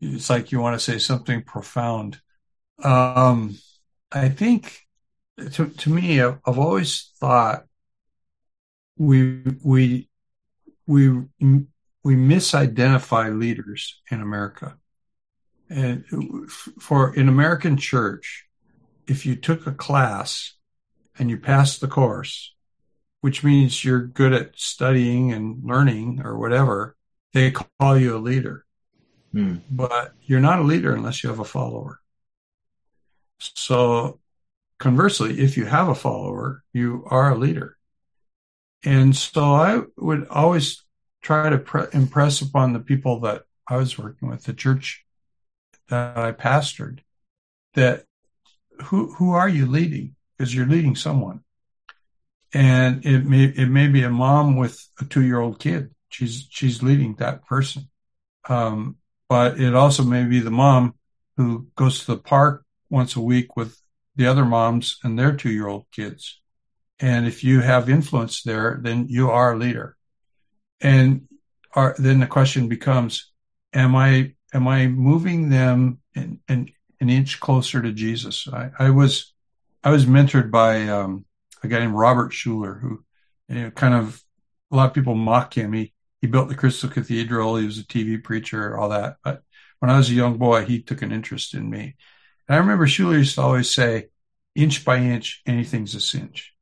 it's 0.02 0.30
like 0.30 0.52
you 0.52 0.60
want 0.60 0.76
to 0.78 0.80
say 0.80 0.98
something 0.98 1.44
profound. 1.44 2.20
Um, 2.84 3.58
I 4.12 4.28
think 4.28 4.86
to 5.54 5.70
to 5.70 5.90
me, 5.90 6.22
I've, 6.22 6.40
I've 6.46 6.60
always 6.60 7.12
thought 7.20 7.66
we 8.98 9.44
we 9.64 10.10
we 10.88 11.10
we 12.04 12.16
misidentify 12.16 13.38
leaders 13.38 14.02
in 14.10 14.22
America. 14.22 14.78
And 15.70 16.06
for 16.50 17.12
an 17.12 17.30
American 17.30 17.78
church, 17.78 18.46
if 19.08 19.26
you 19.26 19.36
took 19.36 19.68
a 19.68 19.72
class 19.72 20.54
and 21.18 21.30
you 21.30 21.38
passed 21.38 21.80
the 21.80 21.88
course, 21.88 22.54
which 23.22 23.44
means 23.44 23.86
you're 23.86 24.02
good 24.02 24.34
at 24.34 24.52
studying 24.56 25.32
and 25.32 25.64
learning 25.64 26.22
or 26.24 26.38
whatever, 26.38 26.96
they 27.34 27.52
call 27.52 27.98
you 27.98 28.18
a 28.18 28.20
leader. 28.20 28.66
Hmm. 29.32 29.58
But 29.70 30.14
you're 30.24 30.40
not 30.40 30.60
a 30.60 30.64
leader 30.64 30.94
unless 30.94 31.24
you 31.24 31.30
have 31.30 31.40
a 31.40 31.46
follower. 31.46 32.00
So 33.40 34.20
conversely, 34.78 35.40
if 35.40 35.56
you 35.56 35.66
have 35.66 35.88
a 35.88 35.96
follower, 35.96 36.64
you 36.74 37.04
are 37.08 37.32
a 37.32 37.38
leader. 37.38 37.78
And 38.84 39.16
so 39.16 39.54
I 39.54 39.82
would 39.98 40.28
always 40.30 40.84
try 41.22 41.50
to 41.50 41.58
pre- 41.58 41.88
impress 41.94 42.42
upon 42.42 42.74
the 42.74 42.80
people 42.80 43.20
that 43.22 43.44
I 43.68 43.78
was 43.78 43.98
working 43.98 44.30
with, 44.30 44.44
the 44.44 44.54
church 44.54 45.06
that 45.90 46.18
I 46.18 46.32
pastored, 46.32 47.00
that 47.76 48.06
who 48.86 49.14
who 49.14 49.32
are 49.34 49.50
you 49.50 49.66
leading? 49.66 50.16
Because 50.38 50.56
you're 50.56 50.66
leading 50.66 50.96
someone 50.96 51.44
and 52.54 53.06
it 53.06 53.26
may 53.26 53.46
it 53.46 53.68
may 53.68 53.88
be 53.88 54.04
a 54.04 54.10
mom 54.10 54.58
with 54.58 54.88
a 55.00 55.06
two 55.06 55.24
year 55.24 55.40
old 55.40 55.60
kid. 55.60 55.92
She's 56.10 56.48
she's 56.50 56.84
leading 56.84 57.16
that 57.16 57.46
person, 57.46 57.90
um, 58.50 58.98
but 59.30 59.60
it 59.60 59.74
also 59.74 60.04
may 60.04 60.26
be 60.26 60.40
the 60.40 60.52
mom 60.52 60.96
who 61.38 61.68
goes 61.76 62.00
to 62.00 62.08
the 62.08 62.18
park 62.18 62.66
once 62.90 63.16
a 63.16 63.22
week 63.22 63.56
with 63.56 63.82
the 64.16 64.28
other 64.28 64.44
moms 64.44 65.00
and 65.04 65.18
their 65.18 65.34
two 65.36 65.52
year 65.52 65.68
old 65.68 65.86
kids. 65.92 66.41
And 67.02 67.26
if 67.26 67.44
you 67.44 67.62
have 67.62 67.90
influence 67.90 68.44
there, 68.44 68.80
then 68.82 69.08
you 69.10 69.32
are 69.32 69.54
a 69.54 69.58
leader. 69.58 69.98
And 70.80 71.28
are, 71.74 71.96
then 71.98 72.20
the 72.20 72.28
question 72.28 72.70
becomes, 72.70 73.32
am 73.74 73.96
I 73.96 74.36
am 74.54 74.68
I 74.68 74.88
moving 74.88 75.50
them 75.50 76.00
an, 76.16 76.40
inch 77.00 77.40
closer 77.40 77.82
to 77.82 77.92
Jesus? 77.92 78.48
I, 78.48 78.70
I 78.78 78.90
was 78.92 79.34
I 79.84 79.90
was 79.90 80.06
mentored 80.06 80.52
by 80.52 80.88
um, 80.90 81.26
a 81.64 81.68
guy 81.68 81.80
named 81.80 81.96
Robert 81.96 82.32
Schuller, 82.32 82.80
who 82.80 83.04
you 83.48 83.56
know, 83.56 83.72
kind 83.72 83.96
of 83.96 84.24
a 84.72 84.76
lot 84.76 84.88
of 84.88 84.94
people 84.94 85.16
mock 85.16 85.58
him. 85.58 85.74
He 85.74 85.94
he 86.22 86.28
built 86.28 86.50
the 86.50 86.56
Crystal 86.56 86.90
Cathedral. 86.90 87.58
He 87.58 87.66
was 87.66 87.80
a 87.80 87.84
TV 87.84 88.24
preacher, 88.24 88.78
all 88.78 88.90
that. 88.90 89.18
But 89.24 89.42
when 89.80 89.90
I 89.90 89.98
was 89.98 90.10
a 90.10 90.14
young 90.14 90.38
boy, 90.38 90.66
he 90.66 90.84
took 90.84 91.02
an 91.02 91.12
interest 91.12 91.56
in 91.56 91.68
me. 91.68 91.96
And 92.48 92.56
I 92.56 92.60
remember 92.60 92.86
Schuller 92.86 93.18
used 93.18 93.36
to 93.36 93.42
always 93.42 93.74
say, 93.74 94.10
"Inch 94.54 94.86
by 94.86 94.98
inch, 94.98 95.42
anything's 95.48 95.96
a 95.96 96.02
cinch," 96.02 96.54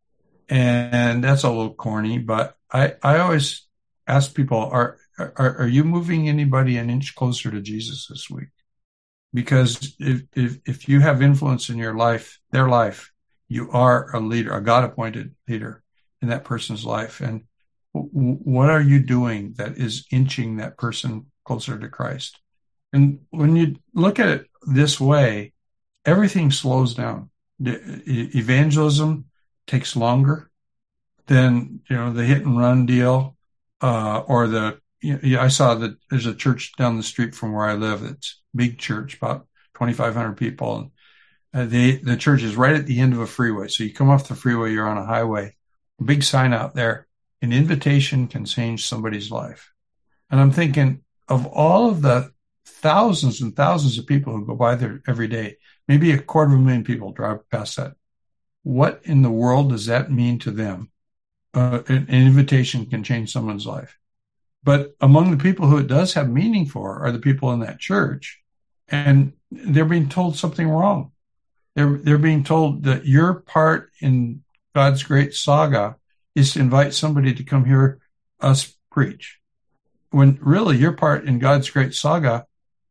and 0.50 1.24
that's 1.24 1.44
a 1.44 1.50
little 1.50 1.74
corny. 1.74 2.18
But 2.18 2.56
I 2.72 2.96
I 3.02 3.20
always 3.20 3.68
ask 4.08 4.34
people, 4.34 4.58
are 4.58 4.98
are, 5.18 5.58
are 5.60 5.68
you 5.68 5.84
moving 5.84 6.28
anybody 6.28 6.78
an 6.78 6.90
inch 6.90 7.16
closer 7.16 7.52
to 7.52 7.62
Jesus 7.62 8.08
this 8.08 8.30
week? 8.30 8.50
Because 9.34 9.96
if, 10.00 10.24
if, 10.34 10.58
if 10.66 10.90
you 10.90 11.02
have 11.02 11.22
influence 11.22 11.70
in 11.70 11.78
your 11.78 11.96
life, 11.96 12.40
their 12.52 12.68
life, 12.68 13.12
you 13.48 13.70
are 13.72 14.16
a 14.16 14.20
leader, 14.20 14.54
a 14.54 14.64
God 14.64 14.84
appointed 14.84 15.36
leader 15.48 15.84
in 16.22 16.30
that 16.30 16.46
person's 16.46 16.86
life. 16.86 17.22
And 17.22 17.44
what 17.92 18.70
are 18.70 18.82
you 18.82 19.00
doing 19.00 19.54
that 19.58 19.78
is 19.78 20.06
inching 20.12 20.58
that 20.58 20.78
person 20.78 21.28
closer 21.44 21.78
to 21.78 21.90
Christ? 21.90 22.40
And 22.92 23.20
when 23.30 23.56
you 23.56 23.76
look 23.94 24.20
at 24.20 24.30
it 24.30 24.48
this 24.64 25.00
way, 25.00 25.54
everything 26.06 26.52
slows 26.52 26.96
down. 26.96 27.30
Evangelism 27.60 29.26
takes 29.69 29.95
longer 29.95 30.49
than, 31.27 31.82
you 31.89 31.95
know, 31.95 32.12
the 32.12 32.25
hit 32.25 32.45
and 32.45 32.58
run 32.58 32.86
deal, 32.86 33.38
uh, 33.82 34.23
or 34.27 34.47
the, 34.47 34.79
you 35.01 35.17
know, 35.23 35.41
I 35.41 35.47
saw 35.47 35.75
that 35.75 35.95
there's 36.10 36.25
a 36.25 36.36
church 36.36 36.73
down 36.77 36.97
the 36.97 37.03
street 37.03 37.36
from 37.36 37.53
where 37.53 37.65
I 37.65 37.75
live. 37.75 38.03
It's 38.03 38.41
big 38.53 38.77
church, 38.77 39.15
about 39.15 39.47
2,500 39.75 40.36
people. 40.36 40.77
And 40.77 40.91
uh, 41.53 41.65
the 41.65 41.97
the 41.97 42.17
church 42.17 42.43
is 42.43 42.55
right 42.55 42.75
at 42.75 42.86
the 42.86 42.99
end 42.99 43.13
of 43.13 43.19
a 43.19 43.27
freeway. 43.27 43.67
So 43.67 43.84
you 43.84 43.93
come 43.93 44.10
off 44.10 44.27
the 44.27 44.36
freeway, 44.36 44.73
you're 44.73 44.88
on 44.88 44.97
a 44.97 45.05
highway. 45.05 45.55
A 45.99 46.03
big 46.03 46.23
sign 46.23 46.53
out 46.53 46.75
there. 46.75 47.08
An 47.41 47.53
invitation 47.53 48.27
can 48.27 48.45
change 48.45 48.88
somebody's 48.88 49.32
life. 49.32 49.71
And 50.29 50.39
I'm 50.39 50.51
thinking 50.51 51.03
of 51.27 51.45
all 51.45 51.89
of 51.89 52.01
the 52.01 52.32
thousands 52.65 53.41
and 53.41 53.55
thousands 53.55 53.97
of 53.97 54.05
people 54.05 54.34
who 54.34 54.45
go 54.45 54.55
by 54.55 54.75
there 54.75 55.01
every 55.08 55.27
day, 55.27 55.58
maybe 55.88 56.12
a 56.12 56.19
quarter 56.19 56.53
of 56.53 56.60
a 56.60 56.62
million 56.62 56.84
people 56.84 57.12
drive 57.12 57.49
past 57.49 57.77
that. 57.77 57.93
What 58.63 59.02
in 59.04 59.22
the 59.22 59.32
world 59.32 59.69
does 59.69 59.86
that 59.88 60.12
mean 60.12 60.39
to 60.39 60.52
them? 60.52 60.91
Uh, 61.54 61.82
an, 61.88 62.08
invitation 62.10 62.86
can 62.86 63.04
change 63.04 63.32
someone's 63.32 63.65
life. 63.65 63.98
But 64.63 64.95
among 65.00 65.32
the 65.32 65.41
people 65.41 65.67
who 65.67 65.78
it 65.78 65.88
does 65.88 66.13
have 66.13 66.30
meaning 66.30 66.65
for 66.65 67.04
are 67.04 67.12
the 67.12 67.19
people 67.19 67.52
in 67.54 67.62
that 67.62 67.80
church. 67.80 68.41
And 68.88 69.34
they're 69.50 69.86
being 69.86 70.10
told 70.10 70.36
something 70.36 70.67
wrong. 70.67 71.12
They're, 71.76 71.98
they're 71.98 72.17
being 72.17 72.43
told 72.43 72.84
that 72.84 73.06
your 73.06 73.36
part 73.36 73.91
in 74.00 74.43
God's 74.76 75.04
great 75.04 75.34
saga 75.34 75.95
is 76.36 76.54
to 76.54 76.60
invite 76.60 76.93
somebody 76.93 77.34
to 77.34 77.43
come 77.43 77.65
hear 77.65 78.00
us 78.39 78.76
preach. 78.91 79.39
When 80.12 80.39
really 80.41 80.78
your 80.78 80.93
part 80.93 81.26
in 81.26 81.39
God's 81.39 81.69
great 81.69 81.93
saga 81.93 82.45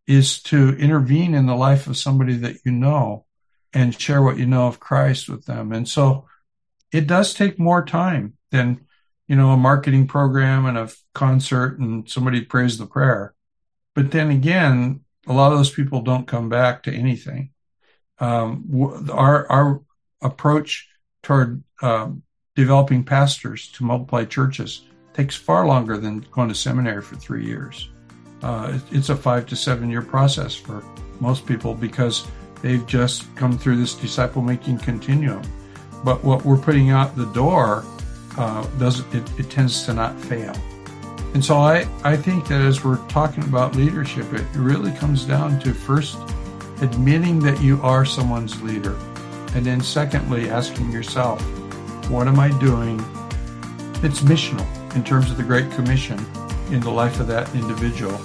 is 0.06 0.42
to 0.44 0.76
intervene 0.76 1.34
in 1.34 1.46
the 1.46 1.54
life 1.54 1.86
of 1.86 1.96
somebody 1.96 2.36
that 2.38 2.56
you 2.64 2.72
know 2.72 3.26
and 3.72 3.98
share 3.98 4.22
what 4.22 4.38
you 4.38 4.46
know 4.46 4.66
of 4.66 4.80
Christ 4.80 5.28
with 5.28 5.44
them. 5.44 5.72
And 5.72 5.88
so 5.88 6.26
it 6.92 7.06
does 7.06 7.34
take 7.34 7.58
more 7.58 7.84
time 7.84 8.34
than, 8.50 8.86
you 9.26 9.36
know, 9.36 9.50
a 9.50 9.56
marketing 9.56 10.06
program 10.06 10.66
and 10.66 10.78
a 10.78 10.90
concert 11.14 11.78
and 11.78 12.08
somebody 12.08 12.42
prays 12.42 12.78
the 12.78 12.86
prayer. 12.86 13.34
But 13.94 14.10
then 14.10 14.30
again, 14.30 15.00
a 15.26 15.32
lot 15.32 15.52
of 15.52 15.58
those 15.58 15.70
people 15.70 16.00
don't 16.00 16.26
come 16.26 16.48
back 16.48 16.84
to 16.84 16.92
anything 16.92 17.50
um, 18.20 19.08
our 19.12 19.50
our 19.50 19.80
approach 20.22 20.88
toward 21.22 21.62
um, 21.82 22.22
developing 22.54 23.04
pastors 23.04 23.68
to 23.72 23.84
multiply 23.84 24.24
churches 24.24 24.82
takes 25.14 25.34
far 25.34 25.66
longer 25.66 25.96
than 25.96 26.20
going 26.32 26.48
to 26.48 26.54
seminary 26.54 27.02
for 27.02 27.16
three 27.16 27.44
years. 27.44 27.90
Uh, 28.42 28.78
it's 28.90 29.08
a 29.08 29.16
five 29.16 29.46
to 29.46 29.56
seven 29.56 29.90
year 29.90 30.02
process 30.02 30.54
for 30.54 30.84
most 31.20 31.46
people 31.46 31.74
because 31.74 32.26
they've 32.62 32.86
just 32.86 33.34
come 33.36 33.56
through 33.56 33.76
this 33.76 33.94
disciple 33.94 34.42
making 34.42 34.78
continuum. 34.78 35.42
But 36.04 36.22
what 36.22 36.44
we're 36.44 36.58
putting 36.58 36.90
out 36.90 37.16
the 37.16 37.26
door 37.32 37.84
uh, 38.36 38.66
does 38.78 39.00
it, 39.14 39.38
it 39.38 39.50
tends 39.50 39.84
to 39.86 39.94
not 39.94 40.18
fail. 40.20 40.54
And 41.34 41.44
so 41.44 41.58
I, 41.58 41.88
I 42.04 42.16
think 42.16 42.48
that 42.48 42.60
as 42.60 42.84
we're 42.84 43.04
talking 43.08 43.44
about 43.44 43.76
leadership, 43.76 44.32
it 44.32 44.46
really 44.54 44.92
comes 44.92 45.24
down 45.24 45.60
to 45.60 45.74
first 45.74 46.16
admitting 46.80 47.40
that 47.40 47.60
you 47.60 47.80
are 47.82 48.04
someone's 48.04 48.60
leader. 48.62 48.96
And 49.54 49.64
then, 49.64 49.80
secondly, 49.80 50.50
asking 50.50 50.92
yourself, 50.92 51.42
what 52.08 52.28
am 52.28 52.38
I 52.38 52.48
doing? 52.58 52.98
It's 54.02 54.20
missional 54.20 54.66
in 54.94 55.04
terms 55.04 55.30
of 55.30 55.36
the 55.36 55.42
Great 55.42 55.70
Commission 55.72 56.18
in 56.70 56.80
the 56.80 56.90
life 56.90 57.18
of 57.20 57.26
that 57.26 57.52
individual 57.54 58.18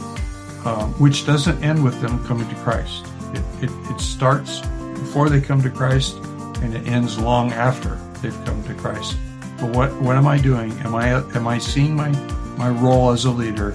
um, 0.66 0.94
which 0.94 1.26
doesn't 1.26 1.62
end 1.64 1.84
with 1.84 2.00
them 2.02 2.24
coming 2.26 2.48
to 2.48 2.56
Christ. 2.56 3.06
It, 3.34 3.64
it, 3.64 3.72
it 3.90 4.00
starts 4.00 4.62
before 4.94 5.30
they 5.30 5.42
come 5.42 5.62
to 5.62 5.70
Christ 5.70 6.16
and 6.62 6.74
it 6.74 6.88
ends 6.88 7.20
long 7.20 7.52
after 7.52 7.96
they've 8.22 8.46
come 8.46 8.64
to 8.64 8.74
Christ. 8.76 9.18
But 9.60 9.76
what, 9.76 9.94
what 10.02 10.16
am 10.16 10.28
I 10.28 10.38
doing? 10.38 10.72
Am 10.80 10.96
I, 10.96 11.10
am 11.36 11.48
I 11.48 11.58
seeing 11.58 11.96
my, 11.96 12.10
my 12.58 12.70
role 12.70 13.12
as 13.12 13.26
a 13.26 13.32
leader? 13.32 13.72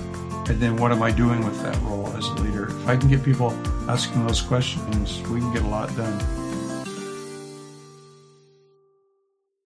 And 0.49 0.61
then 0.61 0.77
what 0.77 0.93
am 0.93 1.03
I 1.03 1.11
doing 1.11 1.45
with 1.45 1.61
that 1.63 1.81
role 1.83 2.09
as 2.17 2.27
a 2.27 2.35
leader? 2.35 2.69
If 2.69 2.89
I 2.89 2.97
can 2.97 3.09
get 3.09 3.23
people 3.23 3.51
asking 3.89 4.27
those 4.27 4.41
questions, 4.41 5.21
we 5.29 5.41
can 5.41 5.53
get 5.53 5.63
a 5.63 5.69
lot 5.69 5.95
done. 5.97 6.38